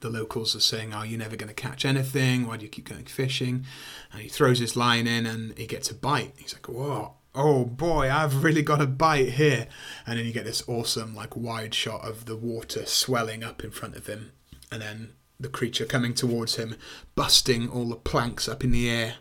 [0.00, 2.46] The locals are saying, "Are oh, you never going to catch anything?
[2.46, 3.66] Why do you keep going fishing?"
[4.10, 6.32] And he throws his line in, and he gets a bite.
[6.38, 9.68] He's like, "What?" Oh boy, I've really got a bite here.
[10.06, 13.70] And then you get this awesome, like, wide shot of the water swelling up in
[13.70, 14.32] front of him.
[14.72, 16.76] And then the creature coming towards him,
[17.14, 19.16] busting all the planks up in the air,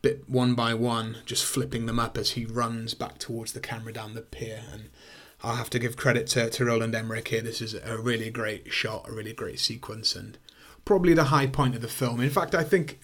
[0.00, 3.92] bit one by one, just flipping them up as he runs back towards the camera
[3.92, 4.62] down the pier.
[4.72, 4.88] And
[5.42, 7.42] I'll have to give credit to, to Roland Emmerich here.
[7.42, 10.38] This is a really great shot, a really great sequence, and
[10.84, 12.20] probably the high point of the film.
[12.20, 13.00] In fact, I think,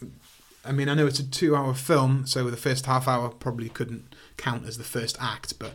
[0.65, 3.69] I mean, I know it's a two hour film, so the first half hour probably
[3.69, 5.75] couldn't count as the first act, but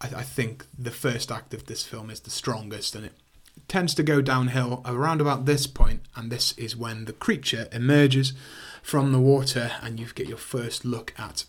[0.00, 3.12] I, I think the first act of this film is the strongest, and it
[3.68, 8.32] tends to go downhill around about this point, and this is when the creature emerges
[8.82, 11.44] from the water, and you get your first look at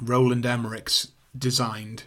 [0.00, 2.04] Roland Emmerich's designed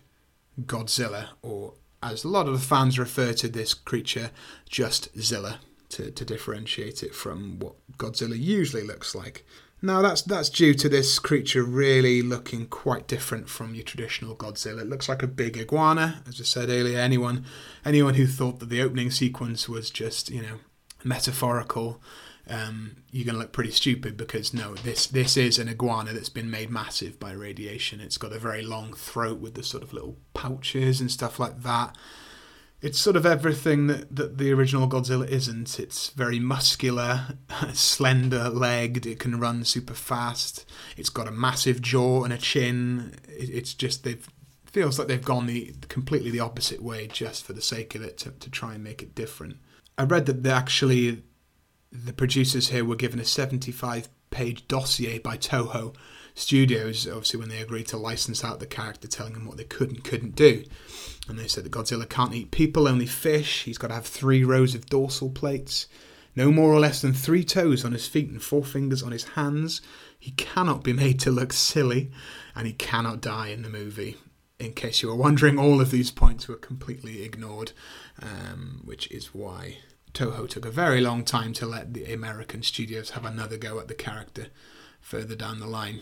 [0.61, 4.31] Godzilla, or as a lot of the fans refer to this creature,
[4.67, 9.45] just Zilla, to, to differentiate it from what Godzilla usually looks like.
[9.81, 14.81] Now that's that's due to this creature really looking quite different from your traditional Godzilla.
[14.81, 16.99] It looks like a big iguana, as I said earlier.
[16.99, 17.45] Anyone
[17.85, 20.59] anyone who thought that the opening sequence was just you know
[21.05, 22.01] metaphorical,
[22.49, 26.29] um, you're going to look pretty stupid because no, this this is an iguana that's
[26.29, 28.01] been made massive by radiation.
[28.01, 31.63] It's got a very long throat with the sort of little pouches and stuff like
[31.63, 31.95] that
[32.81, 35.79] it's sort of everything that, that the original Godzilla isn't.
[35.79, 37.37] It's very muscular,
[37.73, 43.15] slender legged, it can run super fast, it's got a massive jaw and a chin.
[43.27, 44.27] It, it's just, they've
[44.65, 48.19] feels like they've gone the completely the opposite way just for the sake of it
[48.19, 49.57] to, to try and make it different.
[49.97, 51.23] I read that they actually
[51.91, 55.95] the producers here were given a 75 page dossier by Toho
[56.39, 59.89] Studios, obviously when they agreed to license out the character, telling them what they could
[59.89, 60.63] and couldn't do.
[61.27, 63.63] And they said that Godzilla can't eat people, only fish.
[63.65, 65.87] He's got to have three rows of dorsal plates,
[66.37, 69.25] no more or less than three toes on his feet and four fingers on his
[69.25, 69.81] hands.
[70.17, 72.09] He cannot be made to look silly,
[72.55, 74.15] and he cannot die in the movie.
[74.59, 77.73] In case you were wondering, all of these points were completely ignored,
[78.21, 79.79] um, which is why
[80.13, 83.89] Toho took a very long time to let the American studios have another go at
[83.89, 84.47] the character
[85.01, 86.01] further down the line.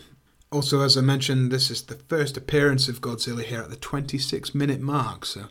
[0.50, 4.54] Also, as I mentioned, this is the first appearance of Godzilla here at the 26
[4.54, 5.46] minute mark, so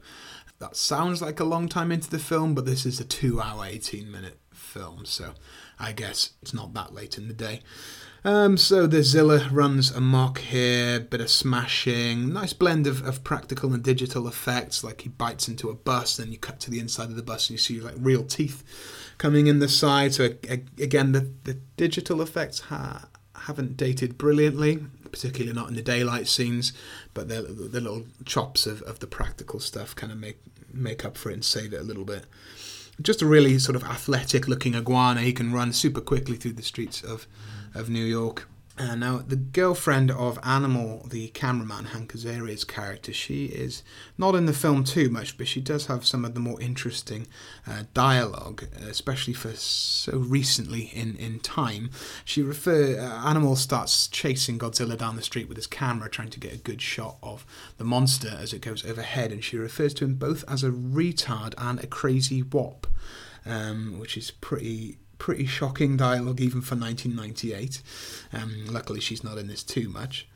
[0.59, 3.65] that sounds like a long time into the film, but this is a 2 hour
[3.65, 5.33] 18 minute film, so
[5.79, 7.61] I guess it's not that late in the day.
[8.25, 13.73] Um, so the Zilla runs amok here, bit of smashing, nice blend of, of practical
[13.73, 17.09] and digital effects, like he bites into a bus, then you cut to the inside
[17.09, 18.63] of the bus and you see like real teeth
[19.19, 20.15] coming in the side.
[20.15, 20.31] So
[20.79, 23.07] again, the, the digital effects ha-
[23.47, 24.79] haven't dated brilliantly,
[25.09, 26.73] particularly not in the daylight scenes,
[27.13, 30.37] but the, the little chops of, of the practical stuff kind of make
[30.73, 32.25] make up for it and save it a little bit.
[33.01, 35.21] Just a really sort of athletic looking iguana.
[35.21, 37.25] He can run super quickly through the streets of,
[37.73, 38.49] of New York.
[38.79, 43.81] Uh, now, the girlfriend of Animal, the cameraman, Hank Azaria's character, she is
[44.19, 47.25] not in the film too much, but she does have some of the more interesting
[47.65, 51.89] uh, dialogue, especially for so recently in, in time.
[52.23, 56.39] She refer uh, Animal starts chasing Godzilla down the street with his camera, trying to
[56.39, 60.05] get a good shot of the monster as it goes overhead, and she refers to
[60.05, 62.85] him both as a retard and a crazy wop,
[63.43, 67.81] um, which is pretty pretty shocking dialogue even for 1998.
[68.33, 70.27] Um, luckily, she's not in this too much.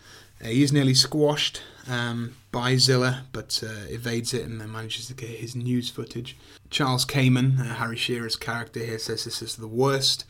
[0.44, 5.08] Uh, he is nearly squashed um, by Zilla, but uh, evades it and then manages
[5.08, 6.38] to get his news footage.
[6.70, 10.26] Charles Caiman, uh, Harry Shearer's character here, says this is the worst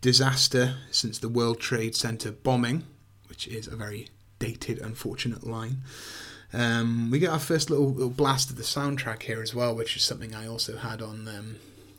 [0.00, 2.84] disaster since the World Trade Center bombing,
[3.28, 5.78] which is a very dated, unfortunate line.
[6.52, 9.96] Um, we get our first little, little, blast of the soundtrack here as well, which
[9.96, 11.56] is something I also had on um,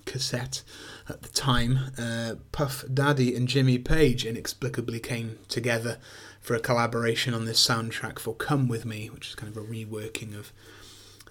[0.10, 0.64] cassette
[1.08, 6.00] at the time, uh, Puff Daddy and Jimmy Page inexplicably came together
[6.42, 9.66] for a collaboration on this soundtrack for "Come with Me," which is kind of a
[9.66, 10.52] reworking of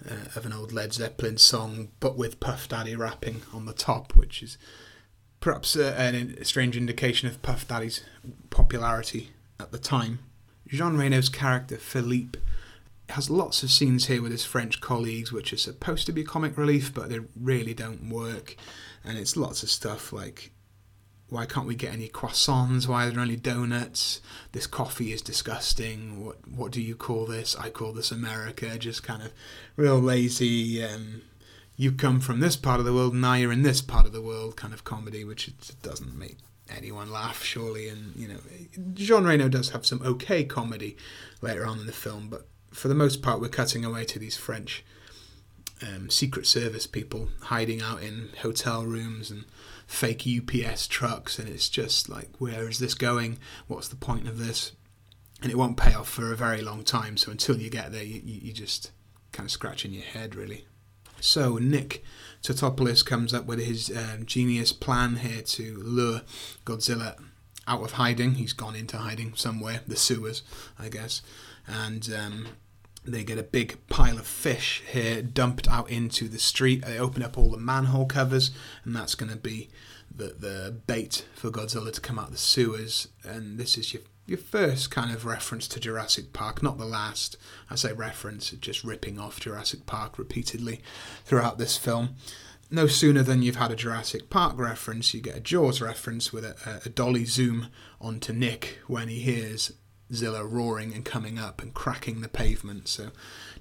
[0.09, 4.15] uh, of an old Led Zeppelin song, but with Puff Daddy rapping on the top,
[4.15, 4.57] which is
[5.41, 8.01] perhaps a, a strange indication of Puff Daddy's
[8.49, 10.19] popularity at the time.
[10.67, 12.39] Jean Reno's character Philippe
[13.11, 16.57] has lots of scenes here with his French colleagues, which are supposed to be comic
[16.57, 18.55] relief, but they really don't work.
[19.03, 20.51] And it's lots of stuff like,
[21.29, 22.87] why can't we get any croissants?
[22.87, 24.19] Why are there only donuts?
[24.51, 26.23] This coffee is disgusting.
[26.25, 27.55] What what do you call this?
[27.55, 28.77] I call this America.
[28.79, 29.31] Just kind of
[29.75, 30.83] real lazy.
[30.83, 31.21] Um,
[31.75, 34.21] you come from this part of the world, now you're in this part of the
[34.21, 36.37] world kind of comedy, which it doesn't make
[36.69, 37.87] anyone laugh, surely.
[37.87, 38.39] And you know,
[38.93, 40.97] Jean Reno does have some okay comedy
[41.41, 44.37] later on in the film, but for the most part, we're cutting away to these
[44.37, 44.83] French
[45.81, 49.45] um, Secret Service people hiding out in hotel rooms and
[49.87, 53.39] fake UPS trucks, and it's just like, where is this going?
[53.67, 54.73] What's the point of this?
[55.41, 57.15] And it won't pay off for a very long time.
[57.15, 58.91] So until you get there, you, you just
[59.31, 60.65] kind of scratching your head, really.
[61.21, 62.03] So Nick
[62.43, 66.21] Tatopoulos comes up with his um, genius plan here to lure
[66.65, 67.15] Godzilla
[67.67, 68.35] out of hiding.
[68.35, 70.43] He's gone into hiding somewhere, the sewers,
[70.77, 71.21] I guess,
[71.69, 72.47] and um,
[73.05, 76.83] they get a big pile of fish here dumped out into the street.
[76.85, 78.51] They open up all the manhole covers,
[78.83, 79.69] and that's going to be
[80.13, 83.07] the the bait for Godzilla to come out the sewers.
[83.23, 87.37] And this is your your first kind of reference to Jurassic Park, not the last.
[87.69, 90.81] I say reference, just ripping off Jurassic Park repeatedly
[91.25, 92.15] throughout this film.
[92.71, 96.45] No sooner than you've had a Jurassic Park reference, you get a Jaws reference with
[96.45, 97.67] a, a dolly zoom
[97.99, 99.71] onto Nick when he hears
[100.13, 102.87] Zilla roaring and coming up and cracking the pavement.
[102.87, 103.11] So,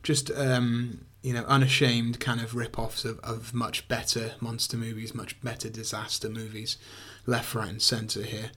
[0.02, 5.40] just um, you know, unashamed kind of rip-offs of, of much better monster movies, much
[5.40, 6.76] better disaster movies,
[7.26, 8.50] left, right, and centre here.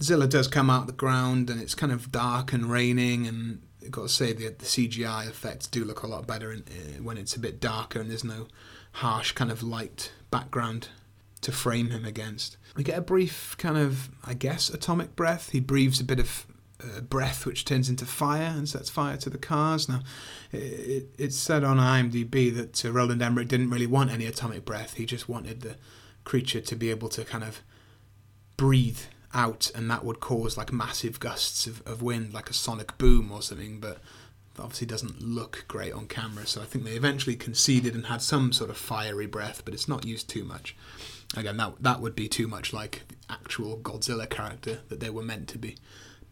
[0.00, 3.90] Zilla does come out the ground, and it's kind of dark and raining, and I've
[3.90, 7.16] got to say the, the CGI effects do look a lot better in, uh, when
[7.16, 8.48] it's a bit darker and there's no
[8.92, 10.88] harsh kind of light background
[11.42, 12.56] to frame him against.
[12.76, 15.50] We get a brief kind of, I guess, atomic breath.
[15.50, 16.46] He breathes a bit of
[17.02, 19.88] breath which turns into fire and sets fire to the cars.
[19.88, 20.00] Now,
[20.52, 24.94] it, it's said on IMDb that uh, Roland Emmerich didn't really want any atomic breath.
[24.94, 25.76] He just wanted the
[26.24, 27.62] creature to be able to kind of
[28.56, 29.00] breathe
[29.32, 33.32] out, and that would cause like massive gusts of, of wind, like a sonic boom
[33.32, 33.80] or something.
[33.80, 33.98] But
[34.58, 36.46] obviously doesn't look great on camera.
[36.46, 39.88] So I think they eventually conceded and had some sort of fiery breath, but it's
[39.88, 40.76] not used too much.
[41.36, 45.22] Again, that that would be too much like the actual Godzilla character that they were
[45.22, 45.76] meant to be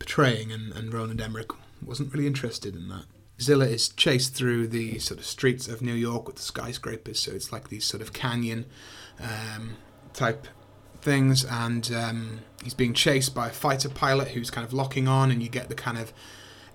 [0.04, 1.50] portraying, and, and Roland Emmerich
[1.84, 3.04] wasn't really interested in that.
[3.40, 7.32] Zilla is chased through the sort of streets of New York with the skyscrapers, so
[7.32, 8.66] it's like these sort of canyon
[9.18, 9.76] um,
[10.12, 10.46] type
[11.00, 15.30] things, and um, he's being chased by a fighter pilot who's kind of locking on,
[15.30, 16.12] and you get the kind of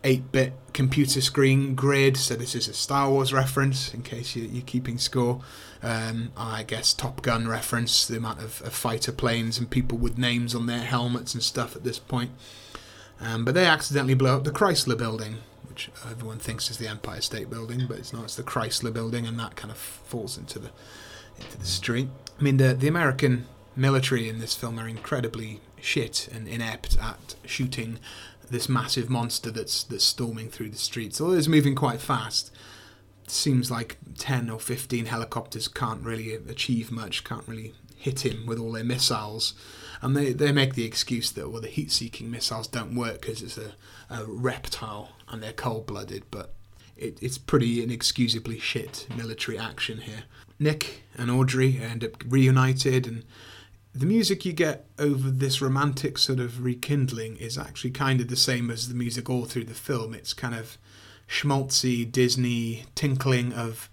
[0.04, 2.18] 8 bit computer screen grid.
[2.18, 5.42] So, this is a Star Wars reference in case you, are keeping score.
[5.84, 10.18] Um, I guess Top Gun reference, the amount of, of, fighter planes and people with
[10.18, 12.32] names on their helmets and stuff at this point.
[13.22, 17.22] Um, but they accidentally blow up the Chrysler building, which everyone thinks is the Empire
[17.22, 18.24] State Building, but it's not.
[18.26, 20.70] It's the Chrysler building, and that kind of falls into the
[21.38, 22.08] into the street.
[22.40, 27.36] I mean, the the American military in this film are incredibly shit and inept at
[27.46, 28.00] shooting
[28.50, 31.20] this massive monster that's that's storming through the streets.
[31.20, 32.52] Although it's moving quite fast,
[33.24, 37.24] it seems like ten or fifteen helicopters can't really achieve much.
[37.24, 39.54] Can't really hit him with all their missiles
[40.02, 43.58] and they, they make the excuse that well the heat-seeking missiles don't work because it's
[43.58, 43.74] a,
[44.10, 46.54] a, reptile and they're cold-blooded, but
[46.98, 50.24] it, it's pretty inexcusably shit military action here.
[50.60, 53.24] Nick and Audrey end up reunited, and
[53.94, 58.36] the music you get over this romantic sort of rekindling is actually kind of the
[58.36, 60.14] same as the music all through the film.
[60.14, 60.78] It's kind of
[61.28, 63.90] schmaltzy Disney tinkling of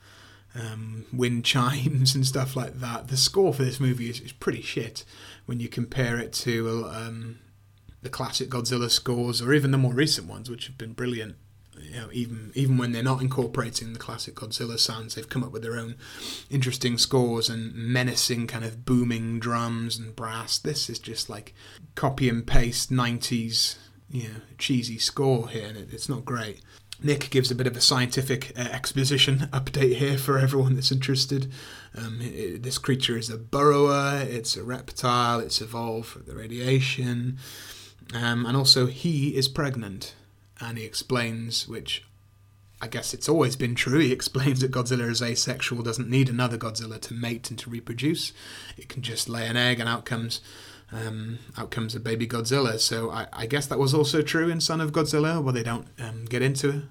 [0.59, 3.09] um, wind chimes and stuff like that.
[3.09, 5.05] The score for this movie is, is pretty shit
[5.47, 7.39] when you compare it to um,
[8.03, 11.37] the classic Godzilla scores or even the more recent ones, which have been brilliant.
[11.79, 15.53] You know, even even when they're not incorporating the classic Godzilla sounds, they've come up
[15.53, 15.97] with their own
[16.49, 20.59] interesting scores and menacing kind of booming drums and brass.
[20.59, 21.55] This is just like
[21.95, 23.77] copy and paste '90s,
[24.09, 26.63] you know, cheesy score here, and it, it's not great.
[27.03, 31.53] Nick gives a bit of a scientific uh, exposition update here for everyone that's interested.
[31.97, 37.39] Um, it, this creature is a burrower, it's a reptile, it's evolved from the radiation,
[38.15, 40.15] um, and also he is pregnant.
[40.59, 42.07] And he explains, which
[42.81, 46.57] I guess it's always been true, he explains that Godzilla is asexual, doesn't need another
[46.57, 48.33] Godzilla to mate and to reproduce.
[48.79, 50.41] It can just lay an egg and out comes
[50.93, 52.79] um, a baby Godzilla.
[52.79, 55.89] So I, I, guess that was also true in Son of Godzilla, where they don't
[55.99, 56.85] um, get into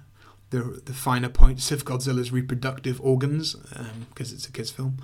[0.49, 4.97] the the finer points of Godzilla's reproductive organs because um, it's a kids' film.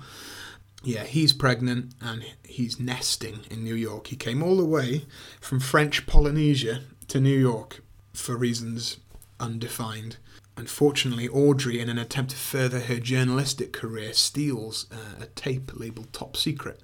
[0.84, 4.08] Yeah, he's pregnant and he's nesting in New York.
[4.08, 5.06] He came all the way
[5.40, 8.98] from French Polynesia to New York for reasons
[9.38, 10.16] undefined.
[10.56, 16.12] Unfortunately, Audrey, in an attempt to further her journalistic career, steals uh, a tape labeled
[16.12, 16.80] Top Secret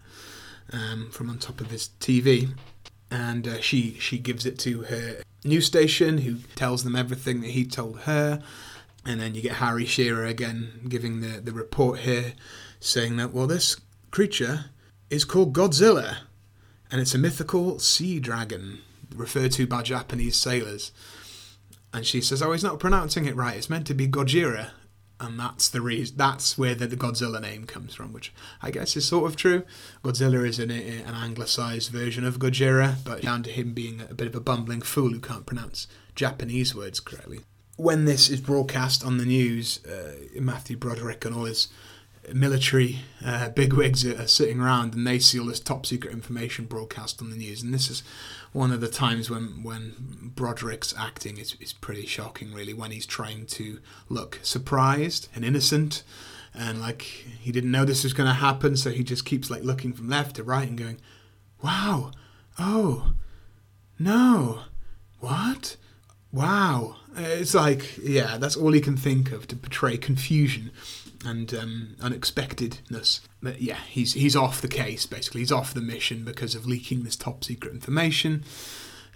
[0.73, 2.51] um, from on top of his TV,
[3.11, 7.51] and uh, she she gives it to her news station, who tells them everything that
[7.51, 8.43] he told her,
[9.05, 12.35] and then you get Harry Shearer again giving the the report here,
[12.81, 13.77] saying that well this
[14.11, 14.67] creature
[15.11, 16.19] is called Godzilla,
[16.91, 18.81] and it's a mythical sea dragon
[19.15, 20.93] referred to by Japanese sailors.
[21.93, 23.57] And she says, "Oh, he's not pronouncing it right.
[23.57, 24.71] It's meant to be Gojira."
[25.21, 26.17] And that's the reason.
[26.17, 29.65] That's where the, the, Godzilla name comes from, which I guess is sort of true.
[30.05, 34.29] Godzilla is an, an anglicized version of Gojira, but down to him being a bit
[34.29, 37.41] of a bumbling fool who can't pronounce Japanese words correctly.
[37.77, 41.69] When this is broadcast on the news, uh, Matthew Broderick and all his
[42.35, 46.65] military uh, bigwigs are, are sitting around and they see all this top secret information
[46.65, 47.63] broadcast on the news.
[47.63, 48.03] And this is
[48.53, 53.07] one of the times when when Broderick's acting is, is pretty shocking, really, when he's
[53.07, 56.03] trying to look surprised and innocent,
[56.55, 59.63] and like he didn't know this was going to happen, so he just keeps like
[59.63, 61.01] looking from left to right and going,
[61.63, 62.13] "Wow,
[62.59, 63.13] oh,
[63.99, 64.61] no,
[65.21, 65.77] what?
[66.33, 66.97] Wow.
[67.17, 70.71] It's like, yeah, that's all he can think of to portray confusion
[71.25, 73.21] and um, unexpectedness.
[73.43, 75.41] But yeah, he's he's off the case basically.
[75.41, 78.45] He's off the mission because of leaking this top secret information.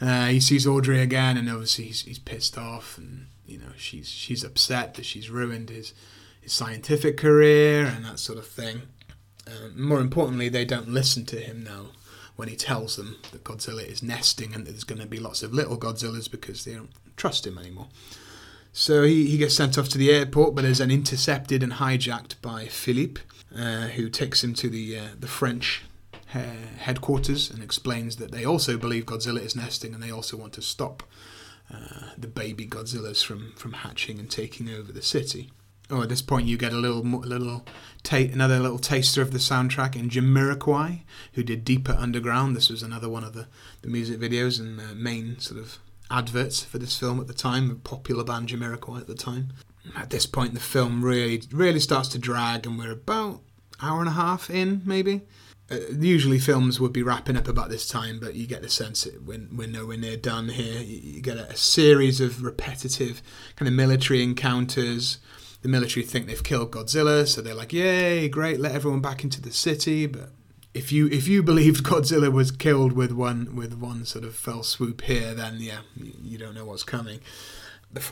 [0.01, 4.09] Uh, he sees Audrey again, and obviously he's, he's pissed off, and you know she's
[4.09, 5.95] she's upset that she's ruined his
[6.41, 8.83] his scientific career and that sort of thing.
[9.47, 11.87] Uh, more importantly, they don't listen to him now
[12.37, 15.43] when he tells them that Godzilla is nesting and that there's going to be lots
[15.43, 17.89] of little Godzillas because they don't trust him anymore.
[18.73, 22.41] So he, he gets sent off to the airport, but is then intercepted and hijacked
[22.41, 23.21] by Philippe,
[23.55, 25.83] uh, who takes him to the uh, the French
[26.35, 26.41] uh,
[26.79, 30.63] headquarters and explains that they also believe Godzilla is nesting and they also want to
[30.63, 31.03] stop
[31.73, 35.51] uh, the baby Godzillas from, from hatching and taking over the city.
[35.91, 37.67] Oh, at this point you get a little, little,
[38.03, 41.03] ta- another little taster of the soundtrack in Jamiroquai,
[41.35, 42.57] who did Deeper Underground.
[42.57, 43.47] This was another one of the,
[43.83, 45.79] the music videos and uh, main sort of
[46.13, 49.53] adverts for this film at the time, a popular band Jamiroquai at the time.
[49.97, 53.41] At this point, the film really, really starts to drag, and we're about
[53.81, 55.23] hour and a half in, maybe.
[55.71, 59.05] Uh, usually, films would be wrapping up about this time, but you get the sense
[59.05, 60.81] that we're, we're nowhere near done here.
[60.81, 63.23] You, you get a, a series of repetitive
[63.57, 65.19] kind of military encounters.
[65.63, 68.61] The military think they've killed Godzilla, so they're like, "Yay, great!
[68.61, 70.31] Let everyone back into the city." But
[70.75, 74.63] if you if you believed Godzilla was killed with one with one sort of fell
[74.63, 77.21] swoop here, then yeah, you don't know what's coming.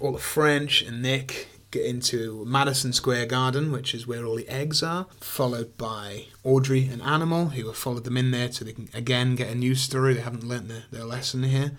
[0.00, 4.48] All the French and Nick get into Madison Square Garden, which is where all the
[4.48, 8.72] eggs are, followed by Audrey and Animal, who have followed them in there so they
[8.72, 10.14] can again get a new story.
[10.14, 11.72] They haven't learnt their, their lesson here.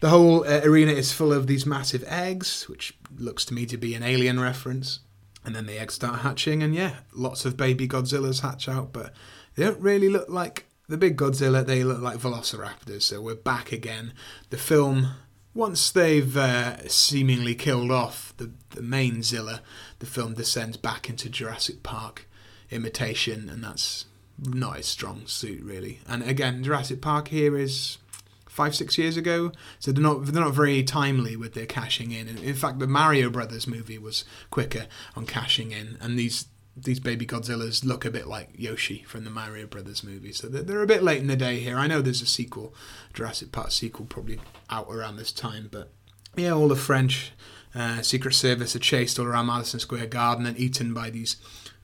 [0.00, 3.76] The whole uh, arena is full of these massive eggs, which looks to me to
[3.76, 5.00] be an alien reference.
[5.44, 9.12] And then the eggs start hatching, and yeah, lots of baby Godzillas hatch out, but
[9.58, 13.02] they don't really look like the big Godzilla, they look like velociraptors.
[13.02, 14.12] So we're back again.
[14.50, 15.14] The film,
[15.52, 19.60] once they've uh, seemingly killed off the, the main Zilla,
[19.98, 22.28] the film descends back into Jurassic Park
[22.70, 24.04] imitation, and that's
[24.38, 25.98] not a strong suit, really.
[26.06, 27.98] And again, Jurassic Park here is
[28.46, 32.26] five six years ago so they're not they're not very timely with their cashing in
[32.26, 36.46] in fact the mario brothers movie was quicker on cashing in and these
[36.82, 40.62] these baby Godzillas look a bit like Yoshi from the Mario Brothers movie, so they're,
[40.62, 41.78] they're a bit late in the day here.
[41.78, 42.74] I know there's a sequel,
[43.14, 45.92] Jurassic Park sequel, probably out around this time, but
[46.36, 47.32] yeah, all the French
[47.74, 51.36] uh, Secret Service are chased all around Madison Square Garden and eaten by these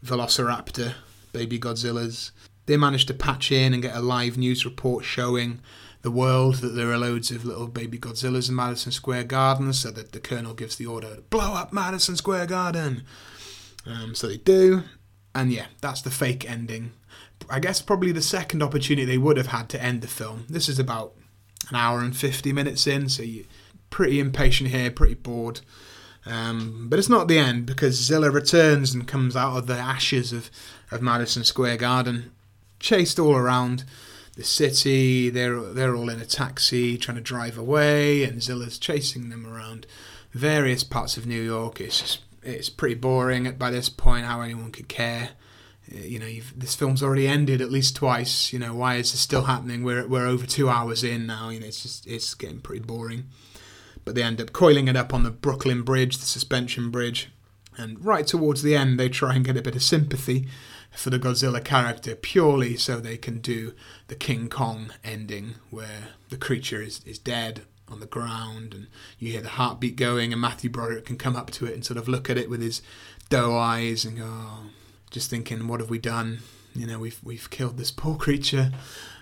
[0.04, 0.94] Velociraptor
[1.32, 2.30] baby Godzillas.
[2.66, 5.60] They manage to patch in and get a live news report showing
[6.02, 9.90] the world that there are loads of little baby Godzillas in Madison Square Garden, so
[9.90, 13.04] that the Colonel gives the order, blow up Madison Square Garden.
[13.86, 14.82] Um, so they do,
[15.34, 16.92] and yeah, that's the fake ending.
[17.50, 20.46] I guess probably the second opportunity they would have had to end the film.
[20.48, 21.14] This is about
[21.68, 23.44] an hour and 50 minutes in, so you're
[23.90, 25.60] pretty impatient here, pretty bored.
[26.26, 30.32] Um, but it's not the end because Zilla returns and comes out of the ashes
[30.32, 30.50] of,
[30.90, 32.32] of Madison Square Garden,
[32.80, 33.84] chased all around
[34.36, 35.28] the city.
[35.28, 39.86] They're they're all in a taxi trying to drive away, and Zilla's chasing them around
[40.32, 41.80] various parts of New York.
[41.80, 44.26] It's it's pretty boring by this point.
[44.26, 45.30] How anyone could care?
[45.92, 48.52] Uh, you know, this film's already ended at least twice.
[48.52, 49.82] You know, why is this still happening?
[49.82, 51.48] We're we're over two hours in now.
[51.50, 53.28] You know, it's just it's getting pretty boring.
[54.04, 57.30] But they end up coiling it up on the Brooklyn Bridge, the suspension bridge,
[57.76, 60.46] and right towards the end, they try and get a bit of sympathy
[60.92, 63.72] for the Godzilla character purely so they can do
[64.08, 67.62] the King Kong ending where the creature is, is dead
[67.94, 68.88] on the ground and
[69.18, 71.96] you hear the heartbeat going and Matthew Broderick can come up to it and sort
[71.96, 72.82] of look at it with his
[73.30, 74.60] doe eyes and go oh,
[75.10, 76.40] just thinking what have we done?
[76.74, 78.72] You know we've we've killed this poor creature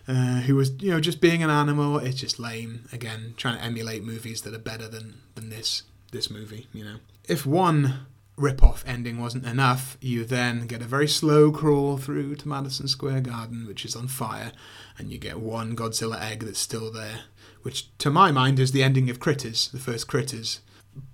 [0.09, 1.99] uh, who was you know just being an animal.
[1.99, 2.89] It's just lame.
[2.93, 6.97] Again trying to emulate movies that are better than than this this movie you know.
[7.29, 8.07] If one
[8.37, 13.21] rip-off ending wasn't enough you then get a very slow crawl through to Madison Square
[13.21, 14.53] Garden which is on fire
[14.99, 17.21] and you get one Godzilla egg that's still there
[17.63, 20.61] which to my mind is the ending of Critters, the first Critters,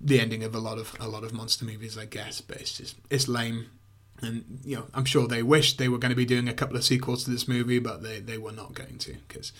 [0.01, 2.41] the ending of a lot of a lot of monster movies, I guess.
[2.41, 3.67] But it's just it's lame,
[4.21, 6.75] and you know I'm sure they wished they were going to be doing a couple
[6.75, 9.53] of sequels to this movie, but they they were not going to because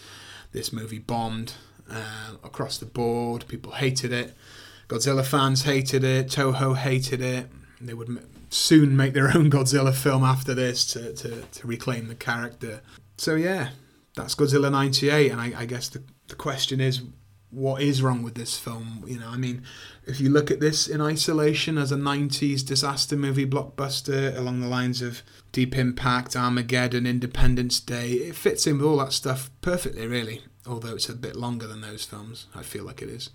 [0.52, 1.54] this movie bombed
[1.90, 3.46] uh, across the board.
[3.48, 4.36] People hated it.
[4.88, 6.28] Godzilla fans hated it.
[6.28, 7.48] Toho hated it.
[7.80, 12.08] They would m- soon make their own Godzilla film after this to, to, to reclaim
[12.08, 12.82] the character.
[13.18, 13.70] So yeah,
[14.16, 17.02] that's Godzilla '98, and I, I guess the the question is
[17.52, 19.64] what is wrong with this film you know i mean
[20.06, 24.68] if you look at this in isolation as a 90s disaster movie blockbuster along the
[24.68, 30.06] lines of deep impact armageddon independence day it fits in with all that stuff perfectly
[30.06, 33.32] really although it's a bit longer than those films i feel like it is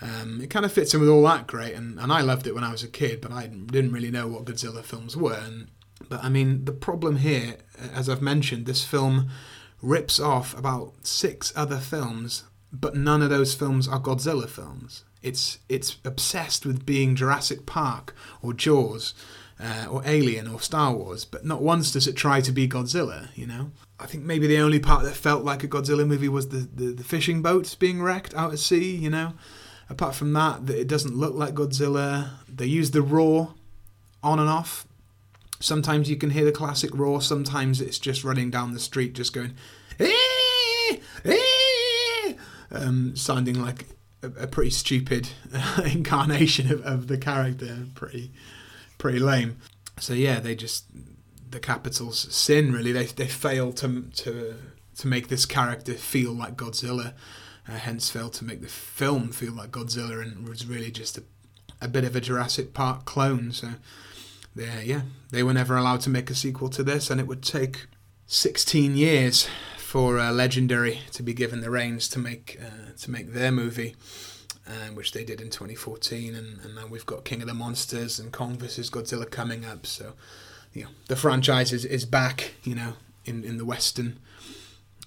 [0.00, 2.54] Um, it kind of fits in with all that great, and, and I loved it
[2.54, 5.40] when I was a kid, but I didn't really know what Godzilla films were.
[5.42, 5.68] And,
[6.08, 7.56] but I mean, the problem here,
[7.94, 9.30] as I've mentioned, this film
[9.82, 15.04] rips off about six other films, but none of those films are Godzilla films.
[15.22, 19.14] It's it's obsessed with being Jurassic Park or Jaws.
[19.58, 23.28] Uh, or Alien or Star Wars, but not once does it try to be Godzilla,
[23.34, 23.70] you know?
[23.98, 26.92] I think maybe the only part that felt like a Godzilla movie was the, the,
[26.92, 29.32] the fishing boats being wrecked out at sea, you know?
[29.88, 32.32] Apart from that, it doesn't look like Godzilla.
[32.46, 33.54] They use the roar
[34.22, 34.86] on and off.
[35.60, 37.22] Sometimes you can hear the classic roar.
[37.22, 39.54] Sometimes it's just running down the street, just going,
[39.98, 42.34] eh, eh,
[42.70, 43.86] um, sounding like
[44.22, 45.28] a, a pretty stupid
[45.84, 47.86] incarnation of, of the character.
[47.94, 48.32] Pretty,
[48.98, 49.58] pretty lame.
[49.98, 50.84] So yeah, they just
[51.50, 52.72] the capital's sin.
[52.72, 54.56] Really, they they fail to to
[54.96, 57.14] to make this character feel like Godzilla
[57.68, 61.22] uh, hence failed to make the film feel like Godzilla and was really just a,
[61.80, 63.52] a bit of a Jurassic Park clone.
[63.52, 63.70] So,
[64.56, 67.86] yeah, they were never allowed to make a sequel to this, and it would take
[68.26, 73.32] 16 years for uh, Legendary to be given the reins to make uh, to make
[73.32, 73.94] their movie.
[74.68, 78.18] Uh, which they did in 2014, and, and, now we've got King of the Monsters
[78.18, 79.86] and Kong vs Godzilla coming up.
[79.86, 80.14] So,
[80.72, 82.54] you know, the franchise is, is back.
[82.64, 82.92] You know,
[83.24, 84.18] in in the Western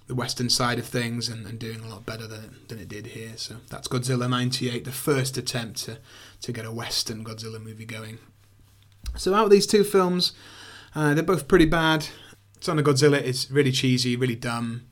[0.10, 2.88] the western side of things and, and doing a lot better than it, than it
[2.90, 3.34] did here.
[3.36, 6.00] So that's Godzilla 98, the first attempt to,
[6.42, 8.18] to get a western Godzilla movie going.
[9.16, 10.34] So out of these two films,
[10.96, 12.08] uh, they're both pretty bad.
[12.60, 14.88] Son of Godzilla is really cheesy, really dumb,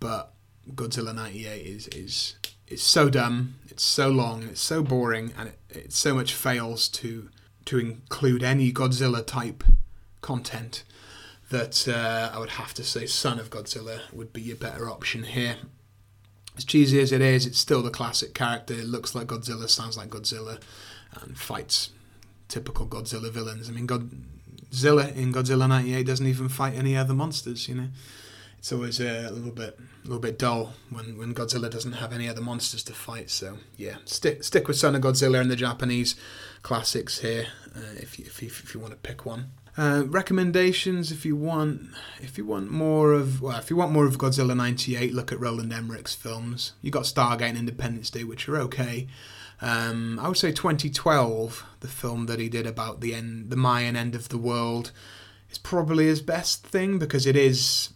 [0.00, 0.32] but
[0.74, 2.36] Godzilla 98 is is
[2.68, 6.88] it's so dumb, it's so long, it's so boring, and it, it so much fails
[6.88, 7.28] to
[7.66, 9.62] to include any Godzilla type
[10.20, 10.84] content
[11.50, 15.24] that uh, I would have to say Son of Godzilla would be a better option
[15.24, 15.56] here.
[16.56, 18.74] As cheesy as it is, it's still the classic character.
[18.74, 20.60] It looks like Godzilla, sounds like Godzilla,
[21.20, 21.90] and fights
[22.52, 23.68] typical Godzilla villains.
[23.68, 27.66] I mean, Godzilla in Godzilla '98 doesn't even fight any other monsters.
[27.68, 27.88] You know,
[28.58, 32.28] it's always a little bit, a little bit dull when, when Godzilla doesn't have any
[32.28, 33.30] other monsters to fight.
[33.30, 36.14] So yeah, stick stick with Son of Godzilla and the Japanese
[36.60, 39.52] classics here uh, if you, if you, if you want to pick one.
[39.74, 41.80] Uh, recommendations if you want
[42.20, 45.40] if you want more of well if you want more of Godzilla 98 look at
[45.40, 49.08] Roland Emmerich's films you got Stargate and Independence Day which are okay
[49.62, 53.96] um, I would say 2012 the film that he did about the end the Mayan
[53.96, 54.92] end of the world
[55.50, 57.88] is probably his best thing because it is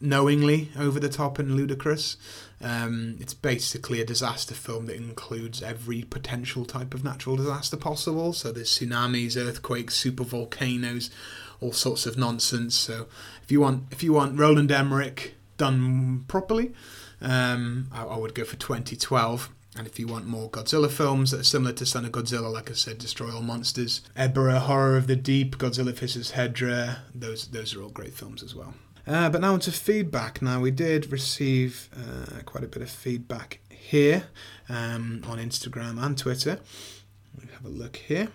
[0.00, 2.16] knowingly over the top and ludicrous
[2.62, 8.32] um, it's basically a disaster film that includes every potential type of natural disaster possible.
[8.32, 11.10] So there's tsunamis, earthquakes, super volcanoes,
[11.60, 12.76] all sorts of nonsense.
[12.76, 13.08] So
[13.42, 16.72] if you want, if you want Roland Emmerich done properly,
[17.20, 19.50] um, I, I, would go for 2012.
[19.76, 22.70] And if you want more Godzilla films that are similar to Son of Godzilla, like
[22.70, 26.32] I said, Destroy All Monsters, Ebirah, Horror of the Deep, Godzilla vs.
[26.32, 28.74] Hedorah, those those are all great films as well.
[29.06, 30.42] Uh, but now onto feedback.
[30.42, 34.24] Now we did receive uh, quite a bit of feedback here
[34.68, 36.60] um, on Instagram and Twitter.
[37.40, 38.28] We have a look here.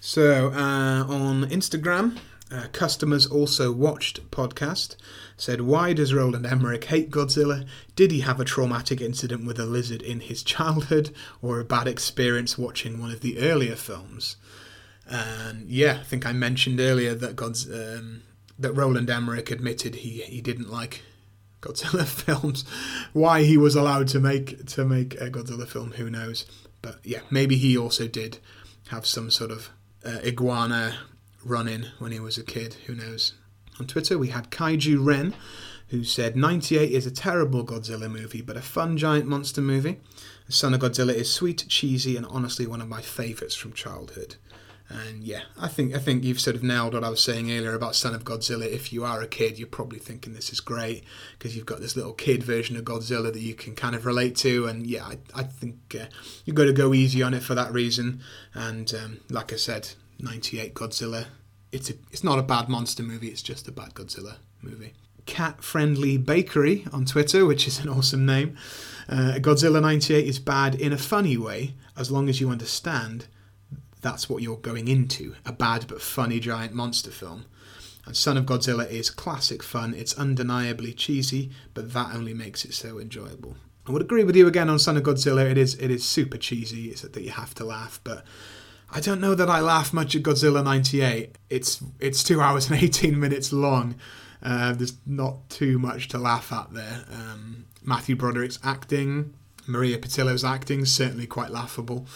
[0.00, 2.18] So uh, on Instagram,
[2.50, 4.96] uh, customers also watched podcast
[5.36, 7.66] said, "Why does Roland Emmerich hate Godzilla?
[7.96, 11.88] Did he have a traumatic incident with a lizard in his childhood, or a bad
[11.88, 14.36] experience watching one of the earlier films?"
[15.06, 18.22] And yeah, I think I mentioned earlier that God's um,
[18.58, 21.02] that Roland Emmerich admitted he, he didn't like
[21.60, 22.64] Godzilla films.
[23.12, 26.46] Why he was allowed to make to make a Godzilla film, who knows?
[26.82, 28.38] But yeah, maybe he also did
[28.88, 29.70] have some sort of
[30.04, 30.98] uh, iguana
[31.44, 32.74] run in when he was a kid.
[32.86, 33.34] Who knows?
[33.80, 35.34] On Twitter, we had Kaiju Ren,
[35.88, 40.00] who said 98 is a terrible Godzilla movie, but a fun giant monster movie.
[40.48, 44.36] Son of Godzilla is sweet, cheesy, and honestly one of my favourites from childhood.
[44.88, 47.74] And yeah, I think I think you've sort of nailed what I was saying earlier
[47.74, 48.66] about Son of Godzilla.
[48.66, 51.04] If you are a kid, you're probably thinking this is great
[51.38, 54.36] because you've got this little kid version of Godzilla that you can kind of relate
[54.36, 54.66] to.
[54.66, 56.06] And yeah, I, I think uh,
[56.44, 58.20] you've got to go easy on it for that reason.
[58.52, 61.26] And um, like I said, '98 Godzilla.
[61.72, 63.28] It's a, it's not a bad monster movie.
[63.28, 64.92] It's just a bad Godzilla movie.
[65.26, 68.56] Cat Friendly Bakery on Twitter, which is an awesome name.
[69.08, 73.26] Uh, Godzilla 98 is bad in a funny way, as long as you understand
[74.04, 77.46] that's what you're going into a bad but funny giant monster film.
[78.04, 82.74] And Son of Godzilla is classic fun, it's undeniably cheesy, but that only makes it
[82.74, 83.56] so enjoyable.
[83.86, 86.36] I would agree with you again on Son of Godzilla, it is it is super
[86.36, 88.24] cheesy, it's that you have to laugh, but
[88.94, 91.36] I don't know that I laugh much at Godzilla 98.
[91.50, 93.96] It's it's two hours and 18 minutes long.
[94.42, 97.04] Uh, there's not too much to laugh at there.
[97.10, 99.34] Um, Matthew Broderick's acting
[99.66, 102.06] Maria Pitillo's acting certainly quite laughable.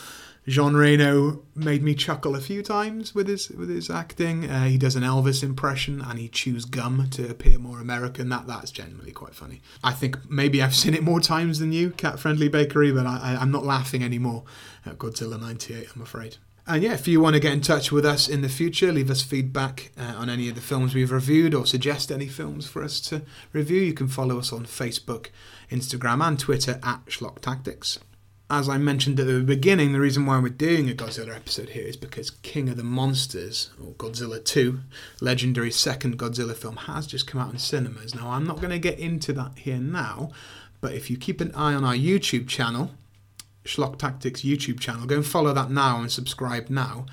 [0.47, 4.49] Jean Reno made me chuckle a few times with his with his acting.
[4.49, 8.31] Uh, he does an Elvis impression and he chews gum to appear more American.
[8.31, 9.61] That that's generally quite funny.
[9.85, 13.37] I think maybe I've seen it more times than you, Cat Friendly Bakery, but I,
[13.41, 14.45] am not laughing anymore
[14.87, 15.89] at Godzilla '98.
[15.95, 16.39] I'm afraid.
[16.68, 19.10] And yeah, if you want to get in touch with us in the future, leave
[19.10, 22.84] us feedback uh, on any of the films we've reviewed or suggest any films for
[22.84, 23.22] us to
[23.54, 25.28] review, you can follow us on Facebook,
[25.70, 27.98] Instagram, and Twitter at Schlock Tactics
[28.50, 31.86] as I mentioned at the beginning, the reason why we're doing a Godzilla episode here
[31.86, 34.80] is because King of the Monsters, or Godzilla 2,
[35.20, 38.14] legendary second Godzilla film, has just come out in cinemas.
[38.14, 40.30] Now, I'm not going to get into that here now,
[40.80, 42.92] but if you keep an eye on our YouTube channel,
[43.68, 47.04] Schlock Tactics YouTube channel, go and follow that now and subscribe now.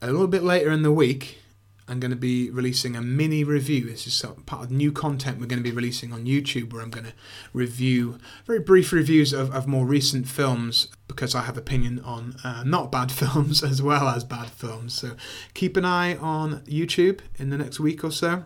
[0.00, 1.38] A little bit later in the week,
[1.86, 3.84] I'm going to be releasing a mini review.
[3.84, 6.88] This is part of new content we're going to be releasing on YouTube where I'm
[6.88, 7.12] going to
[7.52, 12.64] review very brief reviews of, of more recent films because I have opinion on uh,
[12.64, 14.94] not bad films as well as bad films.
[14.94, 15.16] So
[15.52, 18.44] keep an eye on YouTube in the next week or so.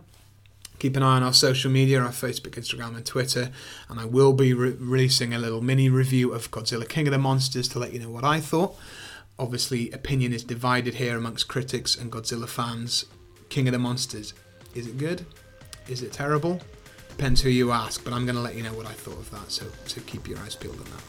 [0.79, 3.51] Keep an eye on our social media, our Facebook, Instagram, and Twitter.
[3.89, 7.19] And I will be re- releasing a little mini review of Godzilla King of the
[7.19, 8.77] Monsters to let you know what I thought.
[9.39, 13.07] Obviously, opinion is divided here amongst critics and Godzilla fans
[13.49, 14.35] King of the Monsters.
[14.75, 15.25] Is it good?
[15.89, 16.61] Is it terrible?
[17.09, 19.31] Depends who you ask, but I'm going to let you know what I thought of
[19.33, 21.03] that, so, so keep your eyes peeled on that.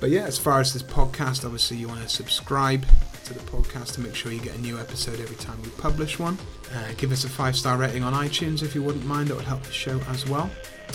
[0.00, 2.84] But yeah, as far as this podcast, obviously you want to subscribe
[3.26, 6.18] to the podcast to make sure you get a new episode every time we publish
[6.18, 6.38] one.
[6.74, 9.44] Uh, give us a five star rating on iTunes if you wouldn't mind, that would
[9.44, 10.50] help the show as well.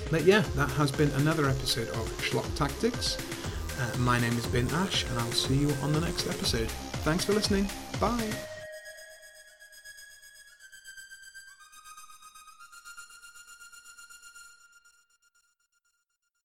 [0.10, 3.18] But yeah, that has been another episode of Schlock Tactics.
[3.80, 6.70] Uh, my name has been Ash, and I'll see you on the next episode.
[7.04, 7.70] Thanks for listening.
[8.00, 8.51] Bye.